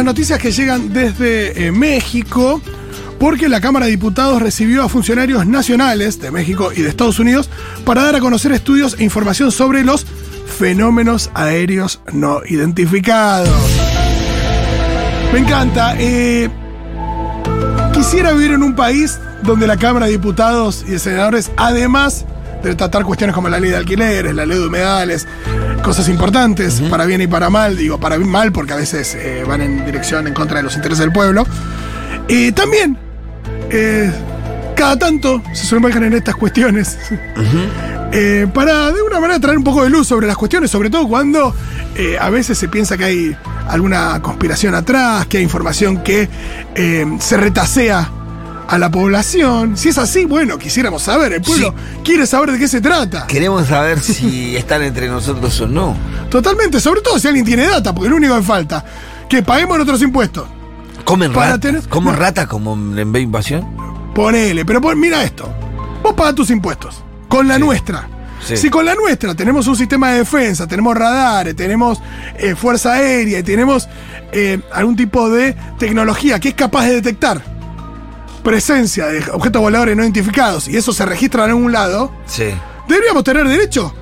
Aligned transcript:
las 0.00 0.06
noticias 0.06 0.38
que 0.38 0.50
llegan 0.50 0.94
desde 0.94 1.66
eh, 1.66 1.72
México, 1.72 2.62
porque 3.18 3.50
la 3.50 3.60
Cámara 3.60 3.84
de 3.84 3.90
Diputados 3.90 4.40
recibió 4.40 4.82
a 4.82 4.88
funcionarios 4.88 5.46
nacionales 5.46 6.18
de 6.22 6.30
México 6.30 6.70
y 6.74 6.80
de 6.80 6.88
Estados 6.88 7.18
Unidos 7.18 7.50
para 7.84 8.04
dar 8.04 8.16
a 8.16 8.20
conocer 8.20 8.50
estudios 8.52 8.96
e 8.98 9.04
información 9.04 9.52
sobre 9.52 9.84
los 9.84 10.06
fenómenos 10.58 11.30
aéreos 11.34 12.00
no 12.14 12.40
identificados. 12.48 13.50
Me 15.34 15.40
encanta. 15.40 15.94
eh, 15.98 16.48
quisiera 17.92 18.32
vivir 18.32 18.52
en 18.52 18.62
un 18.62 18.74
país 18.74 19.18
donde 19.42 19.66
la 19.66 19.76
Cámara 19.76 20.06
de 20.06 20.12
Diputados 20.12 20.82
y 20.88 20.92
de 20.92 20.98
Senadores, 20.98 21.50
además 21.58 22.24
de 22.62 22.74
tratar 22.74 23.04
cuestiones 23.04 23.34
como 23.34 23.48
la 23.48 23.58
ley 23.58 23.70
de 23.70 23.76
alquileres, 23.76 24.34
la 24.34 24.46
ley 24.46 24.58
de 24.58 24.66
humedales, 24.66 25.26
cosas 25.82 26.08
importantes, 26.08 26.80
para 26.90 27.06
bien 27.06 27.20
y 27.20 27.26
para 27.26 27.50
mal, 27.50 27.76
digo 27.76 27.98
para 27.98 28.16
bien 28.16 28.28
mal 28.28 28.52
porque 28.52 28.72
a 28.72 28.76
veces 28.76 29.14
eh, 29.14 29.44
van 29.46 29.60
en 29.60 29.84
dirección 29.84 30.26
en 30.26 30.34
contra 30.34 30.58
de 30.58 30.64
los 30.64 30.74
intereses 30.74 31.00
del 31.00 31.12
pueblo, 31.12 31.46
y 32.28 32.52
también, 32.52 32.96
eh, 33.70 34.12
cada 34.76 34.98
tanto 34.98 35.42
se 35.52 35.66
sumergen 35.66 36.04
en 36.04 36.14
estas 36.14 36.36
cuestiones. 36.36 36.98
Eh, 38.12 38.48
para 38.52 38.90
de 38.90 39.02
una 39.02 39.20
manera 39.20 39.38
traer 39.38 39.56
un 39.56 39.62
poco 39.62 39.84
de 39.84 39.88
luz 39.88 40.08
sobre 40.08 40.26
las 40.26 40.36
cuestiones, 40.36 40.68
sobre 40.68 40.90
todo 40.90 41.06
cuando 41.06 41.54
a 42.18 42.30
veces 42.30 42.58
se 42.58 42.66
piensa 42.66 42.96
que 42.96 43.04
hay 43.04 43.36
alguna 43.68 44.20
conspiración 44.20 44.74
atrás, 44.74 45.26
que 45.26 45.36
hay 45.36 45.44
información 45.44 46.02
que 46.02 46.28
se 47.20 47.36
retasea 47.36 48.10
a 48.70 48.78
la 48.78 48.90
población. 48.90 49.76
Si 49.76 49.88
es 49.88 49.98
así, 49.98 50.24
bueno, 50.24 50.56
quisiéramos 50.58 51.02
saber, 51.02 51.32
el 51.32 51.42
pueblo 51.42 51.74
quiere 52.04 52.26
saber 52.26 52.52
de 52.52 52.58
qué 52.58 52.68
se 52.68 52.80
trata. 52.80 53.26
Queremos 53.26 53.66
saber 53.66 54.00
si 54.00 54.56
están 54.56 54.82
entre 54.82 55.08
nosotros 55.08 55.60
o 55.60 55.66
no. 55.66 55.96
Totalmente, 56.30 56.80
sobre 56.80 57.00
todo 57.00 57.18
si 57.18 57.28
alguien 57.28 57.44
tiene 57.44 57.66
data, 57.66 57.94
porque 57.94 58.08
lo 58.08 58.16
único 58.16 58.36
que 58.36 58.42
falta, 58.42 58.84
que 59.28 59.42
paguemos 59.42 59.76
nuestros 59.76 60.00
impuestos. 60.02 60.48
¿Comen 61.04 61.32
Para 61.32 61.52
rata? 61.52 61.60
tener- 61.60 61.88
¿Comen 61.88 62.12
no. 62.14 62.18
rata 62.18 62.46
como 62.46 62.74
en 62.74 63.12
B 63.12 63.20
Invasión? 63.20 63.66
Ponele, 64.14 64.64
pero 64.64 64.80
pon- 64.80 64.98
mira 65.00 65.24
esto. 65.24 65.52
Vos 66.02 66.14
pagás 66.14 66.34
tus 66.34 66.50
impuestos. 66.50 67.02
Con 67.28 67.48
la 67.48 67.54
Sí. 67.56 67.60
nuestra. 67.60 68.08
Sí. 68.46 68.56
Si 68.56 68.70
con 68.70 68.86
la 68.86 68.94
nuestra 68.94 69.34
tenemos 69.34 69.66
un 69.66 69.76
sistema 69.76 70.10
de 70.12 70.18
defensa, 70.20 70.66
tenemos 70.66 70.96
radares, 70.96 71.54
tenemos 71.54 72.00
eh, 72.38 72.54
fuerza 72.54 72.94
aérea 72.94 73.38
y 73.40 73.42
tenemos 73.42 73.86
eh, 74.32 74.60
algún 74.72 74.96
tipo 74.96 75.28
de 75.28 75.54
tecnología 75.78 76.38
que 76.40 76.48
es 76.50 76.54
capaz 76.54 76.86
de 76.86 76.94
detectar 76.94 77.42
presencia 78.42 79.06
de 79.06 79.22
objetos 79.32 79.60
voladores 79.62 79.96
no 79.96 80.02
identificados 80.02 80.68
y 80.68 80.76
eso 80.76 80.92
se 80.92 81.04
registra 81.06 81.44
en 81.44 81.50
algún 81.50 81.72
lado, 81.72 82.12
Sí. 82.26 82.50
deberíamos 82.88 83.24
tener 83.24 83.46
derecho 83.46 83.94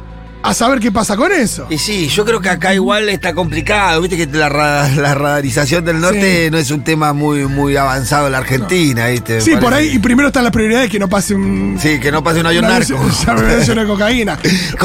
a 0.42 0.55
saber 0.55 0.78
qué 0.81 0.91
pasa 0.92 1.17
con 1.17 1.33
eso. 1.33 1.67
Y 1.69 1.78
sí, 1.78 2.08
yo 2.08 2.25
creo 2.25 2.41
que 2.41 2.48
acá 2.48 2.72
igual 2.75 3.08
está 3.08 3.34
complicado. 3.34 4.00
Viste 4.00 4.17
que 4.17 4.27
la, 4.27 4.48
la 4.48 5.14
radarización 5.14 5.84
del 5.84 6.00
norte 6.00 6.45
Sí. 6.47 6.50
no 6.50 6.58
es 6.58 6.70
un 6.70 6.83
tema 6.84 7.12
muy, 7.12 7.47
muy 7.47 7.77
avanzado 7.77 8.27
en 8.27 8.33
la 8.33 8.39
Argentina, 8.39 9.06
¿viste? 9.08 9.41
Sí, 9.41 9.56
por 9.56 9.75
ahí, 9.75 9.91
y 9.95 9.98
primero 9.98 10.28
están 10.28 10.45
las 10.45 10.53
prioridades 10.53 10.91
que 10.91 10.98
no 10.98 11.08
pase 11.08 11.34
un. 11.34 11.78
Sí, 11.80 11.98
que 12.00 12.11
no 12.12 12.22
pase 12.22 12.41
un 12.41 12.47
avión 12.47 12.64
una 12.64 12.78
narco. 12.78 12.95
de 13.75 13.86
cocaína. 13.86 14.39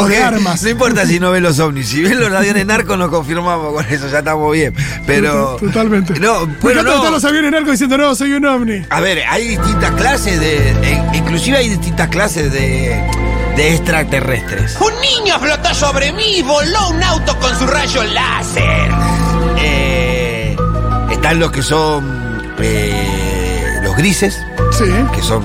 de 0.07 0.17
armas. 0.17 0.63
No 0.63 0.69
importa 0.69 1.05
si 1.05 1.19
no 1.19 1.31
ven 1.31 1.43
los 1.43 1.59
ovnis. 1.59 1.87
Si 1.87 2.01
ven 2.01 2.19
los 2.19 2.31
aviones 2.31 2.65
narcos, 2.65 2.97
nos 2.97 3.09
confirmamos 3.09 3.73
con 3.73 3.85
eso, 3.85 4.09
ya 4.09 4.19
estamos 4.19 4.51
bien. 4.53 4.73
Pero. 5.05 5.57
Totalmente. 5.59 6.19
No, 6.19 6.45
Me 6.47 6.53
encanta 6.53 6.83
no. 6.83 6.95
estar 6.97 7.11
los 7.11 7.23
aviones 7.25 7.51
narcos 7.51 7.71
diciendo, 7.71 7.97
no, 7.97 8.15
soy 8.15 8.33
un 8.33 8.45
ovni. 8.45 8.81
A 8.89 8.99
ver, 9.01 9.19
hay 9.29 9.47
distintas 9.49 9.91
clases 9.91 10.39
de. 10.39 10.71
e- 10.71 11.03
inclusive 11.13 11.57
hay 11.57 11.69
distintas 11.69 12.09
clases 12.09 12.51
de. 12.51 13.01
De 13.55 13.75
extraterrestres. 13.75 14.77
Un 14.79 14.93
niño 15.01 15.39
flotó 15.39 15.73
sobre 15.73 16.11
mí 16.11 16.37
y 16.37 16.41
voló 16.41 16.89
un 16.89 17.03
auto 17.03 17.37
con 17.39 17.57
su 17.57 17.67
rayo 17.67 18.03
láser. 18.03 18.89
Eh, 19.59 20.55
están 21.11 21.39
los 21.39 21.51
que 21.51 21.61
son. 21.61 22.23
eh, 22.59 23.79
los 23.83 23.95
grises, 23.97 24.37
Sí. 24.77 24.85
que 25.13 25.21
son 25.21 25.43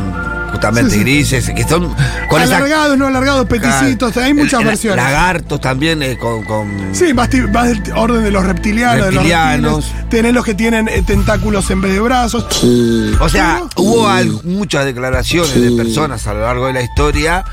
justamente 0.53 0.91
Sí, 0.93 0.99
sí. 0.99 1.03
grises, 1.05 1.51
que 1.51 1.65
son. 1.65 1.95
con 2.29 2.41
esa- 2.43 2.57
alargados, 2.59 2.97
no 2.99 3.07
alargados, 3.07 3.47
peticitos, 3.47 4.17
hay 4.19 4.35
muchas 4.35 4.63
versiones. 4.65 5.03
Lagartos 5.05 5.61
también, 5.61 6.03
eh, 6.03 6.17
con. 6.19 6.45
con- 6.45 6.95
Sí, 6.95 7.13
más, 7.15 7.29
más 7.53 7.69
del 7.69 7.83
orden 7.95 8.23
de 8.25 8.31
los 8.31 8.45
reptilianos, 8.45 9.07
Reptilianos. 9.13 9.87
de 9.87 9.99
los. 10.01 10.09
Tenés 10.11 10.33
los 10.35 10.45
que 10.45 10.55
tienen 10.55 10.89
eh, 10.89 11.03
tentáculos 11.07 11.71
en 11.71 11.81
vez 11.81 11.93
de 11.93 12.01
brazos. 12.01 12.47
O 13.21 13.29
sea, 13.29 13.63
hubo 13.77 14.09
al- 14.09 14.43
muchas 14.45 14.85
declaraciones 14.85 15.61
de 15.61 15.71
personas 15.73 16.27
a 16.27 16.35
lo 16.35 16.41
largo 16.43 16.67
de 16.69 16.73
la 16.75 16.83
historia 16.83 17.45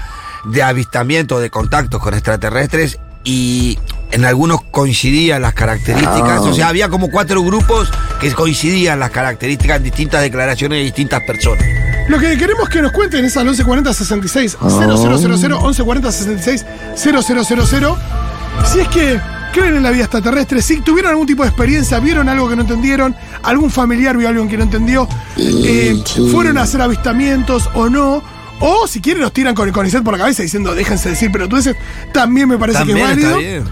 de 0.46 0.64
avistamientos, 0.64 1.42
de 1.42 1.50
contactos 1.50 2.02
con 2.02 2.14
extraterrestres 2.14 3.00
y 3.24 3.80
en 4.12 4.24
algunos 4.24 4.62
coincidían 4.64 5.42
las 5.42 5.54
características. 5.54 6.42
O 6.42 6.54
sea, 6.54 6.70
había 6.70 6.90
como 6.90 7.10
cuatro 7.10 7.44
grupos 7.44 7.92
que 8.22 8.32
coincidían 8.32 9.00
las 9.00 9.10
características 9.10 9.78
en 9.78 9.84
distintas 9.84 10.22
declaraciones 10.22 10.78
de 10.80 10.84
distintas 10.84 11.22
personas. 11.24 11.66
Lo 12.08 12.20
que 12.20 12.38
queremos 12.38 12.70
que 12.70 12.82
nos 12.82 12.92
cuenten 12.92 13.26
es 13.26 13.36
al 13.36 13.46
1140 13.46 13.94
66 13.94 14.58
000, 14.62 14.72
1140 14.72 16.12
66 16.12 16.66
000. 16.96 17.96
Si 18.72 18.80
es 18.80 18.88
que 18.90 19.20
creen 19.52 19.78
en 19.78 19.84
la 19.84 19.90
vida 19.90 20.04
extraterrestre, 20.04 20.62
si 20.62 20.82
tuvieron 20.82 21.12
algún 21.12 21.26
tipo 21.26 21.44
de 21.44 21.50
experiencia, 21.50 22.00
vieron 22.00 22.30
algo 22.30 22.48
que 22.48 22.56
no 22.56 22.62
entendieron, 22.62 23.16
algún 23.42 23.72
familiar 23.72 24.16
vio 24.18 24.30
algo 24.30 24.48
que 24.48 24.58
no 24.58 24.64
entendió, 24.64 25.08
eh, 25.38 26.02
fueron 26.32 26.58
a 26.58 26.64
hacer 26.64 26.82
avistamientos 26.82 27.70
o 27.74 27.90
no. 27.90 28.35
O 28.60 28.88
si 28.88 29.02
quieren 29.02 29.22
nos 29.22 29.34
tiran 29.34 29.54
con 29.54 29.68
el 29.68 29.74
CONICET 29.74 30.04
por 30.04 30.14
la 30.14 30.20
cabeza 30.20 30.42
diciendo 30.44 30.74
déjense 30.74 31.10
decir 31.10 31.32
pelotudeces, 31.32 31.76
también 32.14 32.48
me 32.50 32.58
parece 32.58 32.80
También 32.80 32.98
que 33.00 33.04
es 33.04 33.18
está 33.18 33.32
válido. 33.32 33.40
bien. 33.52 33.64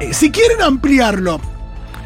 Eh, 0.00 0.14
si 0.14 0.30
quieren 0.30 0.62
ampliarlo 0.62 1.40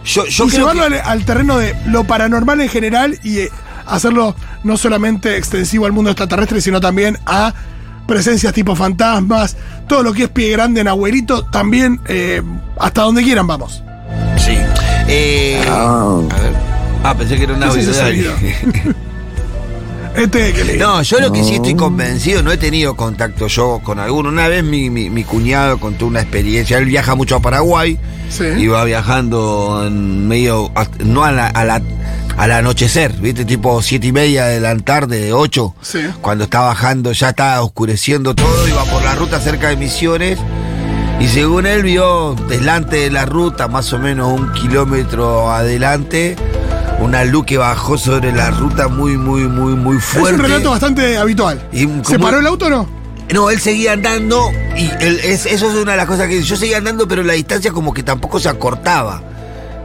Yo, 0.04 0.24
yo 0.26 0.44
y 0.46 0.48
creo 0.48 0.58
llevarlo 0.72 0.88
que- 0.88 1.00
al, 1.00 1.10
al 1.18 1.24
terreno 1.26 1.58
de 1.58 1.74
lo 1.86 2.04
paranormal 2.04 2.60
en 2.62 2.68
general 2.68 3.18
y 3.22 3.40
eh, 3.40 3.50
hacerlo 3.86 4.34
no 4.64 4.76
solamente 4.78 5.36
extensivo 5.36 5.84
al 5.86 5.92
mundo 5.92 6.10
extraterrestre, 6.10 6.60
sino 6.62 6.80
también 6.80 7.18
a 7.26 7.52
presencias 8.06 8.52
tipo 8.54 8.74
fantasmas, 8.74 9.56
todo 9.86 10.02
lo 10.02 10.12
que 10.12 10.24
es 10.24 10.28
pie 10.30 10.50
grande 10.52 10.80
en 10.80 10.88
abuelito, 10.88 11.44
también 11.44 12.00
eh, 12.06 12.42
hasta 12.80 13.02
donde 13.02 13.22
quieran 13.22 13.46
vamos. 13.46 13.82
Sí. 14.38 14.56
Eh, 15.06 15.62
a 15.70 16.16
ver. 16.40 16.52
Ah, 17.04 17.14
pensé 17.16 17.36
que 17.36 17.44
era 17.44 17.54
un 17.54 17.60
¿Qué 17.60 17.66
es 17.80 18.00
audio. 18.00 18.32
Este 20.16 20.52
que 20.52 20.64
le 20.64 20.76
No, 20.76 21.00
yo 21.02 21.20
lo 21.20 21.32
que 21.32 21.42
sí 21.42 21.54
estoy 21.54 21.74
convencido, 21.74 22.42
no 22.42 22.52
he 22.52 22.58
tenido 22.58 22.94
contacto 22.96 23.46
yo 23.46 23.80
con 23.82 23.98
alguno. 23.98 24.28
Una 24.28 24.48
vez 24.48 24.62
mi, 24.62 24.90
mi- 24.90 25.08
mi 25.10 25.24
cuñado 25.24 25.78
contó 25.78 26.06
una 26.06 26.20
experiencia. 26.20 26.78
Él 26.78 26.84
viaja 26.86 27.14
mucho 27.14 27.36
a 27.36 27.40
Paraguay. 27.40 27.98
Sí. 28.28 28.44
Iba 28.58 28.84
viajando 28.84 29.84
en 29.86 30.26
medio, 30.28 30.70
no 31.04 31.24
a 31.24 31.32
la, 31.32 31.46
a 31.48 31.64
la- 31.64 31.82
al 32.36 32.50
anochecer, 32.52 33.12
¿viste? 33.14 33.44
Tipo 33.44 33.80
siete 33.82 34.06
y 34.08 34.12
media 34.12 34.46
de 34.46 34.60
la 34.60 34.76
tarde, 34.78 35.18
de 35.20 35.32
8. 35.32 35.74
Sí. 35.82 36.00
Cuando 36.20 36.44
está 36.44 36.60
bajando, 36.60 37.12
ya 37.12 37.30
está 37.30 37.60
oscureciendo 37.62 38.34
todo. 38.34 38.68
Iba 38.68 38.84
por 38.84 39.02
la 39.02 39.14
ruta 39.14 39.38
cerca 39.40 39.68
de 39.68 39.76
Misiones. 39.76 40.38
Y 41.20 41.28
según 41.28 41.66
él 41.66 41.82
vio 41.82 42.34
delante 42.48 42.96
de 42.96 43.10
la 43.10 43.26
ruta, 43.26 43.68
más 43.68 43.92
o 43.92 43.98
menos 43.98 44.32
un 44.32 44.50
kilómetro 44.54 45.50
adelante, 45.52 46.36
una 47.02 47.24
luz 47.24 47.44
que 47.46 47.58
bajó 47.58 47.98
sobre 47.98 48.32
la 48.32 48.50
ruta 48.50 48.88
muy, 48.88 49.16
muy, 49.16 49.42
muy, 49.48 49.74
muy 49.74 49.96
Es 49.98 50.04
fuerte. 50.04 50.34
un 50.34 50.40
relato 50.40 50.70
bastante 50.70 51.16
habitual. 51.18 51.68
Y 51.72 51.88
¿Se 52.04 52.18
paró 52.18 52.38
el 52.38 52.46
auto 52.46 52.66
o 52.66 52.70
no? 52.70 52.88
No, 53.32 53.50
él 53.50 53.60
seguía 53.60 53.92
andando 53.92 54.50
y 54.76 54.90
él- 55.00 55.20
es- 55.24 55.46
eso 55.46 55.70
es 55.70 55.74
una 55.76 55.92
de 55.92 55.96
las 55.96 56.06
cosas 56.06 56.28
que 56.28 56.42
yo 56.42 56.56
seguía 56.56 56.78
andando, 56.78 57.08
pero 57.08 57.22
la 57.22 57.32
distancia 57.32 57.72
como 57.72 57.92
que 57.94 58.02
tampoco 58.02 58.38
se 58.38 58.48
acortaba 58.48 59.22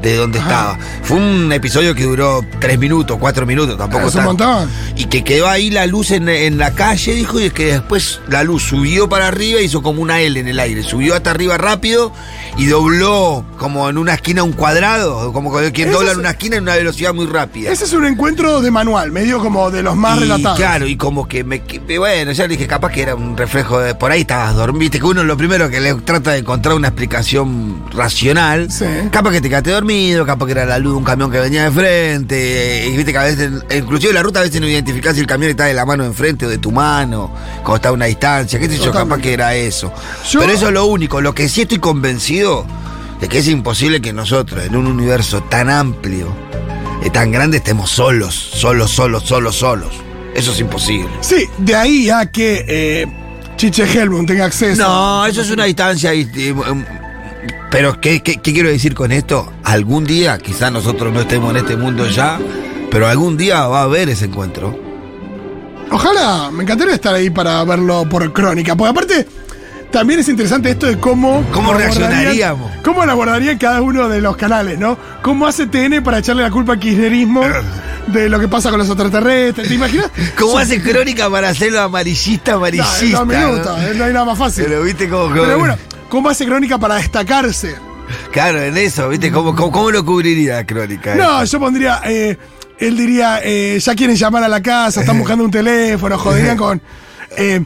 de 0.01 0.15
donde 0.15 0.39
estaba. 0.39 0.77
Fue 1.03 1.17
un 1.17 1.51
episodio 1.51 1.95
que 1.95 2.03
duró 2.03 2.41
tres 2.59 2.77
minutos, 2.79 3.17
cuatro 3.19 3.45
minutos, 3.45 3.77
tampoco 3.77 4.07
Es 4.07 4.15
un 4.15 4.23
tanto. 4.25 4.45
montón. 4.45 4.69
Y 4.95 5.05
que 5.05 5.23
quedó 5.23 5.47
ahí 5.47 5.69
la 5.69 5.85
luz 5.87 6.11
en, 6.11 6.29
en 6.29 6.57
la 6.57 6.71
calle, 6.71 7.13
dijo, 7.13 7.39
y 7.39 7.45
es 7.45 7.53
que 7.53 7.65
después 7.73 8.19
la 8.27 8.43
luz 8.43 8.63
subió 8.63 9.09
para 9.09 9.27
arriba, 9.27 9.59
hizo 9.61 9.81
como 9.81 10.01
una 10.01 10.21
L 10.21 10.39
en 10.39 10.47
el 10.47 10.59
aire, 10.59 10.83
subió 10.83 11.15
hasta 11.15 11.31
arriba 11.31 11.57
rápido 11.57 12.11
y 12.57 12.65
dobló 12.67 13.43
como 13.57 13.89
en 13.89 13.97
una 13.97 14.13
esquina 14.13 14.43
un 14.43 14.53
cuadrado, 14.53 15.33
como 15.33 15.51
quien 15.73 15.91
dobla 15.91 16.11
en 16.11 16.19
una 16.19 16.31
esquina 16.31 16.57
en 16.57 16.63
una 16.63 16.75
velocidad 16.75 17.13
muy 17.13 17.25
rápida. 17.25 17.71
Ese 17.71 17.85
es 17.85 17.93
un 17.93 18.05
encuentro 18.05 18.61
de 18.61 18.71
manual, 18.71 19.11
medio 19.11 19.39
como 19.39 19.71
de 19.71 19.83
los 19.83 19.95
más 19.95 20.17
Y, 20.17 20.21
relatados. 20.21 20.57
Claro, 20.57 20.87
y 20.87 20.95
como 20.95 21.27
que 21.27 21.43
me. 21.43 21.61
que- 21.63 21.97
bueno, 21.97 22.31
ya 22.31 22.43
le 22.43 22.49
dije, 22.55 22.67
capaz 22.67 22.91
que 22.91 23.01
era 23.01 23.15
un 23.15 23.35
reflejo 23.35 23.79
de. 23.79 23.95
Por 23.95 24.11
ahí 24.11 24.21
estabas 24.21 24.55
dormido. 24.55 24.79
Viste 24.79 24.99
que 24.99 25.05
uno 25.05 25.23
lo 25.23 25.35
primero 25.37 25.69
que 25.69 25.79
le 25.79 25.93
trata 25.95 26.31
de 26.31 26.39
encontrar 26.39 26.75
una 26.75 26.89
explicación 26.89 27.83
racional. 27.91 28.71
Sí. 28.71 28.85
Capaz 29.11 29.31
que 29.31 29.41
te 29.41 29.49
quedaste 29.49 29.71
dormido, 29.71 29.86
capaz 30.25 30.45
que 30.45 30.51
era 30.51 30.65
la 30.65 30.79
luz 30.79 30.93
de 30.93 30.97
un 30.97 31.03
camión 31.03 31.31
que 31.31 31.39
venía 31.39 31.63
de 31.63 31.71
frente. 31.71 32.87
Y 32.87 32.95
viste 32.97 33.11
que 33.11 33.17
a 33.17 33.23
veces. 33.23 33.51
Inclusive 33.75 34.13
la 34.13 34.23
ruta 34.23 34.39
a 34.39 34.43
veces 34.43 34.59
no 34.61 34.67
identificás 34.67 35.15
si 35.15 35.21
el 35.21 35.27
camión 35.27 35.49
está 35.51 35.65
de 35.65 35.73
la 35.73 35.85
mano 35.85 36.03
de 36.03 36.09
enfrente 36.09 36.45
o 36.45 36.49
de 36.49 36.57
tu 36.57 36.71
mano, 36.71 37.31
cuando 37.63 37.75
está 37.75 37.89
a 37.89 37.91
una 37.93 38.05
distancia. 38.05 38.59
¿Qué 38.59 38.67
sé 38.69 38.77
yo? 38.77 38.91
Capaz 38.91 39.19
que 39.19 39.33
era 39.33 39.55
eso. 39.55 39.91
Yo- 40.29 40.39
Pero 40.39 40.51
eso 40.53 40.67
es 40.67 40.73
lo 40.73 40.85
único. 40.85 41.21
Lo 41.21 41.33
que 41.33 41.49
sí 41.49 41.61
estoy 41.61 41.79
convencido 41.79 42.65
de 43.21 43.27
que 43.27 43.39
es 43.39 43.47
imposible 43.47 44.01
que 44.01 44.13
nosotros, 44.13 44.63
en 44.65 44.75
un 44.75 44.87
universo 44.87 45.41
tan 45.41 45.69
amplio, 45.69 46.27
eh, 47.03 47.09
tan 47.09 47.31
grande, 47.31 47.57
estemos 47.57 47.89
solos, 47.89 48.33
solos, 48.35 48.91
solos, 48.91 49.23
solos, 49.23 49.55
solos. 49.55 49.93
Eso 50.35 50.51
es 50.51 50.59
imposible. 50.59 51.09
Sí, 51.21 51.45
de 51.57 51.75
ahí 51.75 52.09
a 52.11 52.27
que 52.27 52.63
eh, 52.67 53.07
Chiche 53.55 53.85
Helmut 53.91 54.27
tenga 54.27 54.45
acceso. 54.45 54.79
No, 54.83 55.25
eso 55.25 55.41
es 55.41 55.49
una 55.49 55.63
distancia 55.65 56.13
y- 56.13 56.21
y, 56.35 56.53
Pero 57.71 57.99
¿qué, 57.99 58.21
qué, 58.21 58.37
qué 58.37 58.53
quiero 58.53 58.69
decir 58.69 58.93
con 58.93 59.11
esto? 59.11 59.51
Algún 59.63 60.05
día, 60.05 60.37
quizás 60.37 60.71
nosotros 60.71 61.13
no 61.13 61.21
estemos 61.21 61.51
en 61.51 61.57
este 61.57 61.75
mundo 61.75 62.07
ya, 62.07 62.39
pero 62.89 63.07
algún 63.07 63.35
día 63.37 63.67
va 63.67 63.81
a 63.81 63.83
haber 63.83 64.09
ese 64.09 64.25
encuentro. 64.25 64.79
Ojalá, 65.91 66.49
me 66.51 66.63
encantaría 66.63 66.95
estar 66.95 67.13
ahí 67.13 67.29
para 67.29 67.63
verlo 67.63 68.07
por 68.09 68.31
crónica. 68.33 68.75
Porque 68.75 68.89
aparte, 68.89 69.27
también 69.91 70.19
es 70.19 70.27
interesante 70.29 70.69
esto 70.69 70.85
de 70.85 70.97
cómo. 70.99 71.45
¿Cómo 71.53 71.73
reaccionaríamos? 71.73 72.71
¿Cómo 72.83 73.05
lo 73.05 73.11
abordaría 73.11 73.57
cada 73.57 73.81
uno 73.81 74.09
de 74.09 74.21
los 74.21 74.35
canales, 74.37 74.79
no? 74.79 74.97
¿Cómo 75.21 75.47
hace 75.47 75.67
TN 75.67 76.03
para 76.03 76.19
echarle 76.19 76.43
la 76.43 76.51
culpa 76.51 76.73
al 76.73 76.79
kirchnerismo 76.79 77.41
de 78.07 78.29
lo 78.29 78.39
que 78.39 78.47
pasa 78.47 78.69
con 78.69 78.79
los 78.79 78.87
extraterrestres? 78.89 79.67
¿Te 79.67 79.73
imaginas? 79.73 80.09
¿Cómo 80.39 80.57
hace 80.57 80.81
crónica 80.81 81.29
para 81.29 81.49
hacerlo 81.49 81.81
amarillista, 81.81 82.51
No, 82.51 82.57
amarillista? 82.57 83.19
dos 83.19 83.27
¿no? 83.27 83.47
minutos, 83.47 83.79
eh, 83.81 83.93
no 83.95 84.03
hay 84.05 84.13
nada 84.13 84.25
más 84.25 84.37
fácil. 84.37 84.65
Pero 84.67 84.83
viste 84.83 85.07
cómo. 85.09 85.33
Pero 85.33 85.57
bueno, 85.59 85.77
¿cómo 86.09 86.29
hace 86.29 86.45
crónica 86.45 86.77
para 86.77 86.95
destacarse? 86.95 87.75
Claro, 88.31 88.61
en 88.61 88.77
eso, 88.77 89.09
viste, 89.09 89.31
¿cómo, 89.31 89.55
cómo, 89.55 89.71
cómo 89.71 89.91
lo 89.91 90.05
cubriría 90.05 90.65
crónica? 90.65 91.15
No, 91.15 91.43
yo 91.43 91.59
pondría. 91.59 92.01
eh, 92.05 92.37
él 92.79 92.95
diría, 92.95 93.39
eh, 93.43 93.79
ya 93.81 93.95
quieren 93.95 94.15
llamar 94.15 94.43
a 94.43 94.47
la 94.47 94.61
casa, 94.61 95.01
están 95.01 95.17
buscando 95.19 95.43
un 95.43 95.51
teléfono, 95.51 96.17
joderían 96.17 96.57
con. 96.57 96.81
eh, 97.37 97.63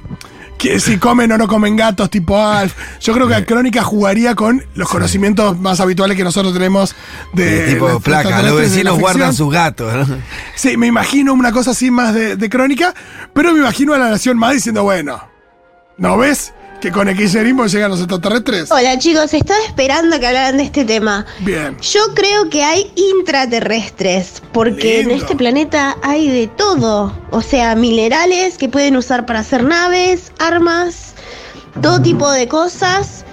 que 0.58 0.80
si 0.80 0.98
comen 0.98 1.32
o 1.32 1.40
no 1.40 1.48
comen 1.48 1.76
gatos 1.76 2.08
tipo 2.12 2.40
Alf. 2.40 2.76
Yo 3.00 3.14
creo 3.14 3.28
que 3.28 3.34
la 3.34 3.44
crónica 3.46 3.82
jugaría 3.82 4.36
con 4.36 4.64
los 4.76 4.88
conocimientos 4.88 5.60
más 5.60 5.80
habituales 5.80 6.16
que 6.16 6.24
nosotros 6.24 6.54
tenemos 6.54 6.96
de. 7.34 7.46
De 7.66 7.74
tipo 7.74 7.90
los 7.90 8.04
placa, 8.04 8.44
los 8.44 8.56
de 8.58 8.62
vecinos 8.62 9.00
guardan 9.00 9.34
sus 9.34 9.52
gatos, 9.52 10.08
¿no? 10.08 10.18
Sí, 10.54 10.78
me 10.78 10.86
imagino 10.86 11.34
una 11.34 11.52
cosa 11.52 11.72
así 11.72 11.90
más 11.90 12.14
de, 12.14 12.36
de 12.36 12.50
crónica, 12.50 12.94
pero 13.34 13.54
me 13.54 13.60
imagino 13.60 13.96
a 13.96 13.98
la 13.98 14.12
nación 14.12 14.38
más 14.38 14.54
diciendo, 14.54 14.84
bueno, 14.84 15.20
¿no 15.98 16.16
ves? 16.20 16.54
Que 16.82 16.92
con 16.92 17.08
kirchnerismo 17.16 17.68
llegan 17.68 17.92
los 17.92 18.00
extraterrestres. 18.00 18.72
Hola 18.72 18.98
chicos, 18.98 19.32
estaba 19.36 19.60
esperando 19.68 20.20
que 20.20 20.26
hablaran 20.26 20.58
de 20.58 20.64
este 20.64 20.84
tema. 20.84 21.28
Bien. 21.42 21.78
Yo 21.80 22.02
creo 22.16 22.50
que 22.50 22.64
hay 22.64 22.92
intraterrestres, 22.96 24.42
porque 24.52 24.98
Lindo. 24.98 25.12
en 25.12 25.20
este 25.20 25.36
planeta 25.36 25.96
hay 26.02 26.28
de 26.28 26.48
todo. 26.48 27.16
O 27.30 27.44
sea, 27.44 27.76
minerales 27.76 28.58
que 28.58 28.68
pueden 28.68 28.98
usar 28.98 29.28
para 29.28 29.42
hacer 29.42 29.64
naves, 29.64 30.32
armas, 30.40 31.14
todo 31.84 32.02
tipo 32.02 32.32
de 32.32 32.48
cosas. 32.48 33.26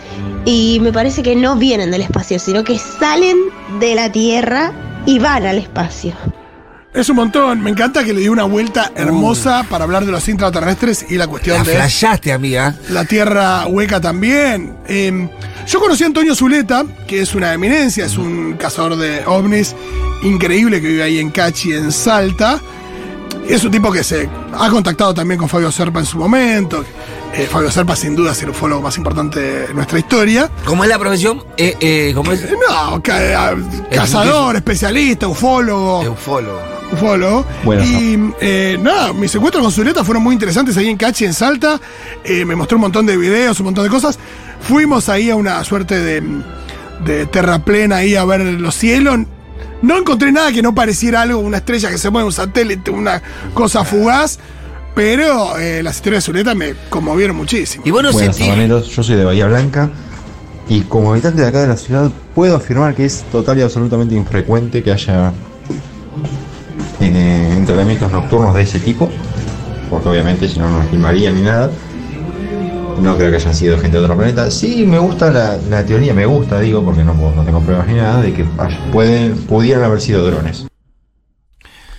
Y 0.44 0.80
me 0.82 0.92
parece 0.92 1.22
que 1.22 1.34
no 1.34 1.56
vienen 1.56 1.90
del 1.90 2.02
espacio, 2.02 2.38
sino 2.38 2.64
que 2.64 2.78
salen 2.78 3.38
de 3.80 3.94
la 3.94 4.12
Tierra 4.12 4.72
y 5.06 5.20
van 5.20 5.46
al 5.46 5.56
espacio. 5.56 6.12
Es 6.98 7.08
un 7.08 7.14
montón. 7.16 7.60
Me 7.60 7.70
encanta 7.70 8.02
que 8.02 8.12
le 8.12 8.20
dio 8.22 8.32
una 8.32 8.42
vuelta 8.42 8.90
hermosa 8.96 9.64
para 9.70 9.84
hablar 9.84 10.04
de 10.04 10.10
los 10.10 10.28
intraterrestres 10.28 11.06
y 11.08 11.14
la 11.16 11.28
cuestión 11.28 11.58
La 11.58 11.62
de. 11.62 11.74
flashaste, 11.74 12.32
amiga. 12.32 12.74
La 12.90 13.04
tierra 13.04 13.66
hueca 13.68 14.00
también. 14.00 14.74
Eh, 14.88 15.28
yo 15.66 15.78
conocí 15.78 16.02
a 16.02 16.06
Antonio 16.08 16.34
Zuleta, 16.34 16.84
que 17.06 17.20
es 17.22 17.36
una 17.36 17.52
eminencia, 17.54 18.04
es 18.04 18.18
un 18.18 18.54
cazador 18.54 18.96
de 18.96 19.22
ovnis 19.26 19.76
increíble 20.24 20.80
que 20.80 20.88
vive 20.88 21.02
ahí 21.04 21.18
en 21.20 21.30
Cachi, 21.30 21.72
en 21.72 21.92
Salta. 21.92 22.58
Es 23.48 23.62
un 23.62 23.70
tipo 23.70 23.92
que 23.92 24.02
se 24.02 24.28
ha 24.58 24.68
contactado 24.68 25.14
también 25.14 25.38
con 25.38 25.48
Fabio 25.48 25.70
Serpa 25.70 26.00
en 26.00 26.06
su 26.06 26.18
momento. 26.18 26.84
Eh, 27.32 27.46
Fabio 27.48 27.70
Serpa, 27.70 27.94
sin 27.94 28.16
duda, 28.16 28.32
es 28.32 28.42
el 28.42 28.50
ufólogo 28.50 28.82
más 28.82 28.96
importante 28.96 29.38
de 29.40 29.72
nuestra 29.74 30.00
historia. 30.00 30.50
¿Cómo 30.64 30.82
es 30.82 30.90
la 30.90 30.98
profesión? 30.98 31.44
Eh, 31.56 31.76
eh, 31.78 32.12
¿Cómo 32.14 32.32
es? 32.32 32.42
Eh, 32.42 32.54
No, 32.68 33.00
ca- 33.00 33.54
cazador, 33.94 34.56
especialista, 34.56 35.28
ufólogo. 35.28 36.02
Eufólogo. 36.02 36.77
Ufólogo. 36.92 37.44
Bueno, 37.64 37.84
y 37.84 38.32
eh, 38.40 38.78
nada, 38.80 39.12
mis 39.12 39.34
encuentros 39.34 39.62
con 39.62 39.72
Zuleta 39.72 40.04
fueron 40.04 40.22
muy 40.22 40.34
interesantes 40.34 40.76
ahí 40.76 40.88
en 40.88 40.96
Cachi, 40.96 41.24
en 41.24 41.34
Salta. 41.34 41.80
Eh, 42.24 42.44
me 42.44 42.56
mostró 42.56 42.76
un 42.76 42.82
montón 42.82 43.06
de 43.06 43.16
videos, 43.16 43.58
un 43.60 43.66
montón 43.66 43.84
de 43.84 43.90
cosas. 43.90 44.18
Fuimos 44.60 45.08
ahí 45.08 45.30
a 45.30 45.36
una 45.36 45.62
suerte 45.64 45.98
de, 45.98 46.22
de 47.04 47.26
terraplena 47.26 47.96
ahí 47.96 48.14
a 48.16 48.24
ver 48.24 48.40
los 48.40 48.74
cielos. 48.74 49.20
No 49.80 49.96
encontré 49.96 50.32
nada 50.32 50.50
que 50.52 50.62
no 50.62 50.74
pareciera 50.74 51.22
algo, 51.22 51.38
una 51.38 51.58
estrella 51.58 51.90
que 51.90 51.98
se 51.98 52.10
mueve, 52.10 52.26
un 52.26 52.32
satélite, 52.32 52.90
una 52.90 53.22
cosa 53.54 53.84
fugaz. 53.84 54.38
Pero 54.94 55.56
eh, 55.58 55.80
las 55.84 55.96
historias 55.96 56.24
de 56.24 56.26
Zuleta 56.26 56.54
me 56.56 56.74
conmovieron 56.88 57.36
muchísimo. 57.36 57.84
Y 57.86 57.92
vos 57.92 58.02
no 58.02 58.10
Buenas, 58.10 58.34
sentís. 58.34 58.88
Yo 58.88 59.02
soy 59.04 59.14
de 59.14 59.24
Bahía 59.24 59.46
Blanca 59.46 59.90
y 60.68 60.80
como 60.82 61.12
habitante 61.12 61.40
de 61.40 61.46
acá 61.46 61.60
de 61.60 61.68
la 61.68 61.76
ciudad 61.76 62.10
puedo 62.34 62.56
afirmar 62.56 62.94
que 62.94 63.04
es 63.04 63.22
total 63.30 63.58
y 63.58 63.62
absolutamente 63.62 64.14
infrecuente 64.14 64.82
que 64.82 64.90
haya 64.92 65.32
eh, 67.00 67.54
entrenamientos 67.56 68.10
nocturnos 68.10 68.54
de 68.54 68.62
ese 68.62 68.80
tipo, 68.80 69.10
porque 69.90 70.08
obviamente 70.08 70.48
si 70.48 70.58
no 70.58 70.68
no 70.68 70.78
nos 70.78 70.88
filmarían 70.88 71.34
ni 71.34 71.42
nada. 71.42 71.70
No 73.02 73.16
creo 73.16 73.30
que 73.30 73.36
hayan 73.36 73.54
sido 73.54 73.78
gente 73.78 73.96
de 73.96 74.04
otro 74.04 74.16
planeta. 74.16 74.50
Sí, 74.50 74.84
me 74.84 74.98
gusta 74.98 75.30
la, 75.30 75.56
la 75.70 75.84
teoría, 75.86 76.12
me 76.14 76.26
gusta, 76.26 76.58
digo, 76.58 76.84
porque 76.84 77.04
no, 77.04 77.14
no 77.14 77.44
tengo 77.44 77.60
pruebas 77.60 77.86
ni 77.86 77.94
nada, 77.94 78.22
de 78.22 78.32
que 78.32 78.44
pudieran 79.46 79.84
haber 79.84 80.00
sido 80.00 80.24
drones. 80.26 80.67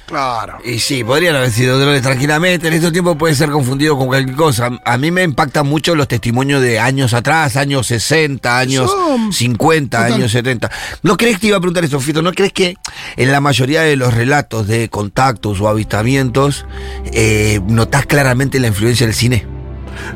Claro. 0.10 0.58
Y 0.66 0.80
sí, 0.80 1.04
podrían 1.04 1.36
haber 1.36 1.52
sido 1.52 1.80
drones 1.80 2.02
tranquilamente. 2.02 2.68
En 2.68 2.74
estos 2.74 2.92
tiempos 2.92 3.16
puede 3.16 3.36
ser 3.36 3.50
confundido 3.52 3.96
con 3.96 4.08
cualquier 4.08 4.36
cosa. 4.36 4.72
A 4.84 4.98
mí 4.98 5.12
me 5.12 5.22
impactan 5.24 5.68
mucho 5.68 5.94
los 5.94 6.08
testimonios 6.08 6.62
de 6.64 6.80
años 6.80 7.14
atrás, 7.14 7.56
años 7.56 7.86
60, 7.88 8.58
años 8.58 8.90
Son- 8.90 9.32
50, 9.32 9.98
total. 10.00 10.14
años 10.14 10.32
70. 10.32 10.72
¿No 11.04 11.16
crees 11.16 11.36
que 11.36 11.42
te 11.42 11.48
iba 11.48 11.58
a 11.58 11.60
preguntar 11.60 11.84
eso, 11.86 12.00
Fito? 12.00 12.24
¿No 12.24 12.32
crees 12.34 12.54
que 12.54 12.76
en 13.18 13.32
la 13.32 13.40
mayoría 13.40 13.82
de 13.84 13.96
los 13.96 14.12
relatos 14.14 14.66
de 14.68 14.90
contactos 14.90 15.62
o 15.62 15.68
avistamientos 15.68 16.66
eh, 17.14 17.60
notás 17.68 18.08
claramente 18.08 18.60
la 18.60 18.68
influencia 18.68 19.06
del 19.06 19.16
cine? 19.16 19.46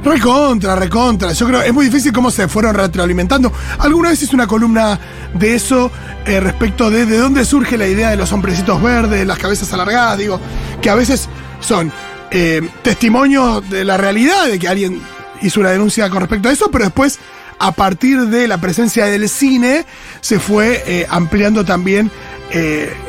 Recontra, 0.04 0.76
recontra. 0.76 1.32
Yo 1.34 1.48
creo 1.48 1.62
es 1.62 1.74
muy 1.74 1.86
difícil 1.86 2.12
cómo 2.12 2.32
se 2.32 2.48
fueron 2.48 2.76
retroalimentando. 2.76 3.52
Alguna 3.80 4.10
vez 4.10 4.22
hice 4.22 4.36
una 4.36 4.48
columna 4.48 5.00
de 5.34 5.56
eso 5.56 5.92
eh, 6.26 6.40
respecto 6.40 6.90
de 6.90 7.06
de 7.06 7.18
dónde 7.18 7.46
surge 7.46 7.78
la 7.78 7.88
idea 7.88 8.10
de 8.10 8.18
los 8.18 8.32
hombrecitos 8.32 8.82
verdes, 8.82 9.26
las 9.26 9.38
cabezas 9.38 9.72
alargadas, 9.74 10.18
digo, 10.18 10.40
que 10.82 10.90
a 10.90 10.96
veces 10.96 11.30
son 11.60 11.92
eh, 12.32 12.62
testimonios 12.82 13.70
de 13.70 13.84
la 13.84 13.98
realidad, 13.98 14.48
de 14.48 14.60
que 14.60 14.68
alguien 14.68 15.02
hizo 15.42 15.60
una 15.60 15.70
denuncia 15.70 16.10
con 16.10 16.22
respecto 16.22 16.50
a 16.50 16.52
eso, 16.52 16.70
pero 16.72 16.86
después, 16.86 17.20
a 17.60 17.72
partir 17.72 18.28
de 18.28 18.48
la 18.48 18.60
presencia 18.60 19.06
del 19.06 19.28
cine, 19.30 19.86
se 20.22 20.40
fue 20.40 20.84
eh, 20.86 21.08
ampliando 21.10 21.66
también. 21.66 22.12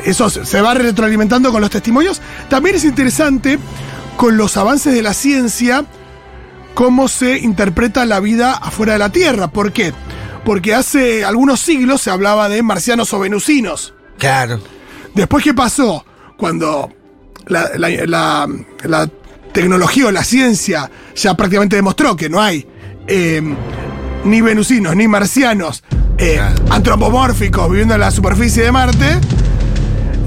eso 0.04 0.30
se 0.30 0.60
va 0.62 0.72
retroalimentando 0.72 1.52
con 1.52 1.60
los 1.60 1.70
testimonios. 1.70 2.22
También 2.48 2.76
es 2.76 2.84
interesante 2.84 3.58
con 4.16 4.36
los 4.36 4.56
avances 4.56 4.94
de 4.94 5.02
la 5.02 5.12
ciencia 5.12 5.84
cómo 6.74 7.08
se 7.08 7.38
interpreta 7.38 8.04
la 8.04 8.20
vida 8.20 8.52
afuera 8.54 8.94
de 8.94 8.98
la 8.98 9.10
Tierra. 9.10 9.48
¿Por 9.48 9.72
qué? 9.72 9.92
Porque 10.44 10.74
hace 10.74 11.24
algunos 11.24 11.60
siglos 11.60 12.02
se 12.02 12.10
hablaba 12.10 12.48
de 12.48 12.62
marcianos 12.62 13.12
o 13.14 13.18
venusinos. 13.20 13.94
Claro. 14.18 14.60
Después, 15.14 15.42
¿qué 15.44 15.54
pasó? 15.54 16.04
Cuando 16.36 16.92
la, 17.46 17.70
la- 17.76 17.88
la- 18.06 18.48
la 18.84 19.08
tecnología 19.52 20.06
o 20.06 20.10
la 20.10 20.24
ciencia 20.24 20.90
ya 21.14 21.34
prácticamente 21.34 21.76
demostró 21.76 22.16
que 22.16 22.28
no 22.28 22.42
hay 22.42 22.66
eh, 23.06 23.40
ni 24.24 24.40
venusinos 24.40 24.96
ni 24.96 25.06
marcianos 25.06 25.84
eh, 26.18 26.40
antropomórficos 26.70 27.70
viviendo 27.70 27.94
en 27.94 28.00
la 28.00 28.10
superficie 28.10 28.64
de 28.64 28.72
Marte, 28.72 29.18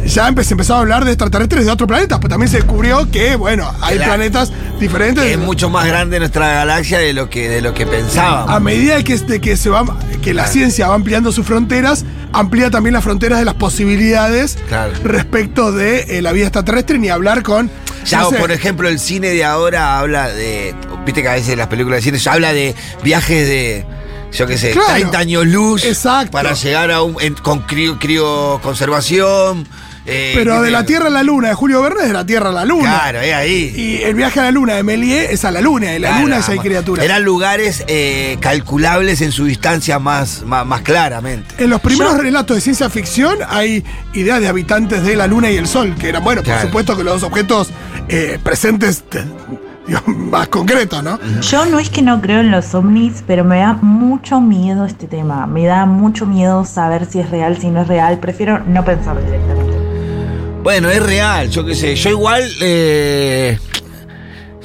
ya 0.07 0.27
empe- 0.29 0.43
se 0.43 0.53
empezó 0.53 0.75
a 0.75 0.79
hablar 0.79 1.05
de 1.05 1.11
extraterrestres 1.11 1.65
de 1.65 1.71
otros 1.71 1.87
planetas, 1.87 2.19
pues 2.19 2.29
también 2.29 2.49
se 2.49 2.57
descubrió 2.57 3.09
que, 3.11 3.35
bueno, 3.35 3.71
hay 3.81 3.97
Claro. 3.97 4.13
planetas 4.13 4.51
diferentes. 4.79 5.23
Que 5.23 5.33
es 5.33 5.37
mucho 5.39 5.69
más 5.69 5.85
grande 5.87 6.19
nuestra 6.19 6.47
galaxia 6.53 6.99
de 6.99 7.13
lo 7.13 7.29
que, 7.29 7.49
de 7.49 7.61
lo 7.61 7.73
que 7.73 7.85
pensábamos. 7.85 8.49
a 8.53 8.59
medida 8.59 9.03
que, 9.03 9.17
de 9.17 9.41
que, 9.41 9.57
se 9.57 9.69
va, 9.69 9.83
que 10.21 10.33
la 10.33 10.47
ciencia 10.47 10.87
va 10.87 10.95
ampliando 10.95 11.31
sus 11.31 11.45
fronteras, 11.45 12.05
amplía 12.33 12.69
también 12.69 12.93
las 12.93 13.03
fronteras 13.03 13.39
de 13.39 13.45
las 13.45 13.55
posibilidades 13.55 14.57
Claro. 14.67 14.93
respecto 15.03 15.71
de 15.71 16.17
eh, 16.17 16.21
la 16.21 16.31
vida 16.31 16.45
extraterrestre, 16.45 16.97
ni 16.99 17.09
hablar 17.09 17.43
con. 17.43 17.69
Ya, 18.05 18.19
no 18.19 18.27
o 18.27 18.31
sé, 18.31 18.37
por 18.37 18.51
ejemplo, 18.51 18.87
el 18.87 18.99
cine 18.99 19.29
de 19.29 19.43
ahora 19.43 19.99
habla 19.99 20.29
de. 20.29 20.73
Viste 21.05 21.21
que 21.21 21.27
a 21.29 21.33
veces 21.33 21.57
las 21.57 21.67
películas 21.67 21.97
de 21.97 22.01
cine 22.03 22.17
ya 22.17 22.33
habla 22.33 22.53
de 22.53 22.73
viajes 23.03 23.47
de. 23.47 23.85
Yo 24.33 24.45
qué 24.45 24.57
sé, 24.57 24.71
Claro. 24.71 24.87
30 24.93 25.17
años 25.19 25.45
luz. 25.47 25.83
Exacto. 25.85 26.31
Para 26.31 26.53
llegar 26.53 26.91
a 26.91 27.01
un. 27.01 27.15
en- 27.21 27.33
con 27.35 27.59
crío, 27.61 27.97
crío 27.99 28.59
conservación. 28.61 29.67
Eh, 30.07 30.31
pero 30.35 30.61
de 30.61 30.71
la 30.71 30.85
Tierra 30.85 31.07
a 31.07 31.09
la 31.09 31.21
Luna 31.21 31.49
de 31.49 31.53
Julio 31.53 31.81
Verne 31.81 32.03
es 32.03 32.07
de 32.07 32.13
la 32.13 32.25
Tierra 32.25 32.49
a 32.49 32.53
la 32.53 32.65
Luna. 32.65 32.99
Claro, 33.01 33.19
es 33.19 33.33
ahí. 33.33 33.73
Y 33.75 34.01
el 34.03 34.15
viaje 34.15 34.39
a 34.39 34.43
la 34.43 34.51
Luna 34.51 34.75
de 34.75 34.83
Méliès 34.83 35.31
es 35.31 35.43
a 35.43 35.51
la 35.51 35.59
Luna, 35.59 35.93
y 35.93 35.99
la 35.99 36.09
Claro, 36.09 36.23
Luna 36.23 36.39
ya 36.39 36.53
hay 36.53 36.59
criaturas. 36.59 37.03
Eran 37.03 37.23
lugares 37.23 37.83
eh, 37.87 38.37
calculables 38.39 39.21
en 39.21 39.33
su 39.33 39.45
distancia 39.45 39.99
más, 39.99 40.43
más, 40.43 40.65
más 40.65 40.81
claramente. 40.81 41.55
En 41.57 41.69
los 41.69 41.81
primeros 41.81 42.17
relatos 42.17 42.55
de 42.55 42.61
ciencia 42.61 42.89
ficción 42.89 43.37
hay 43.49 43.83
ideas 44.13 44.39
de 44.39 44.47
habitantes 44.47 45.03
de 45.03 45.15
la 45.15 45.27
Luna 45.27 45.51
y 45.51 45.57
el 45.57 45.67
Sol, 45.67 45.93
que 45.99 46.09
eran, 46.09 46.23
bueno, 46.23 46.41
por 46.41 46.57
supuesto 46.61 46.95
que 46.95 47.03
los 47.03 47.23
objetos 47.23 47.69
eh, 48.07 48.39
presentes 48.41 49.03
más 50.05 50.47
concretos, 50.47 51.03
¿no? 51.03 51.19
Yo 51.41 51.65
no 51.65 51.79
es 51.79 51.89
que 51.89 52.01
no 52.01 52.21
creo 52.21 52.39
en 52.39 52.51
los 52.51 52.73
ovnis, 52.75 53.23
pero 53.25 53.43
me 53.43 53.59
da 53.59 53.73
mucho 53.73 54.41
miedo 54.41 54.85
este 54.85 55.07
tema. 55.07 55.47
Me 55.47 55.65
da 55.65 55.85
mucho 55.85 56.25
miedo 56.25 56.65
saber 56.65 57.05
si 57.05 57.19
es 57.19 57.29
real, 57.29 57.57
si 57.57 57.69
no 57.69 57.81
es 57.81 57.87
real. 57.87 58.19
Prefiero 58.19 58.59
no 58.59 58.83
pensar 58.83 59.23
directamente. 59.23 59.76
Bueno, 60.63 60.89
es 60.89 61.01
real, 61.01 61.49
yo 61.49 61.65
qué 61.65 61.75
sé. 61.75 61.95
Yo 61.95 62.09
igual. 62.09 62.43
eh, 62.61 63.57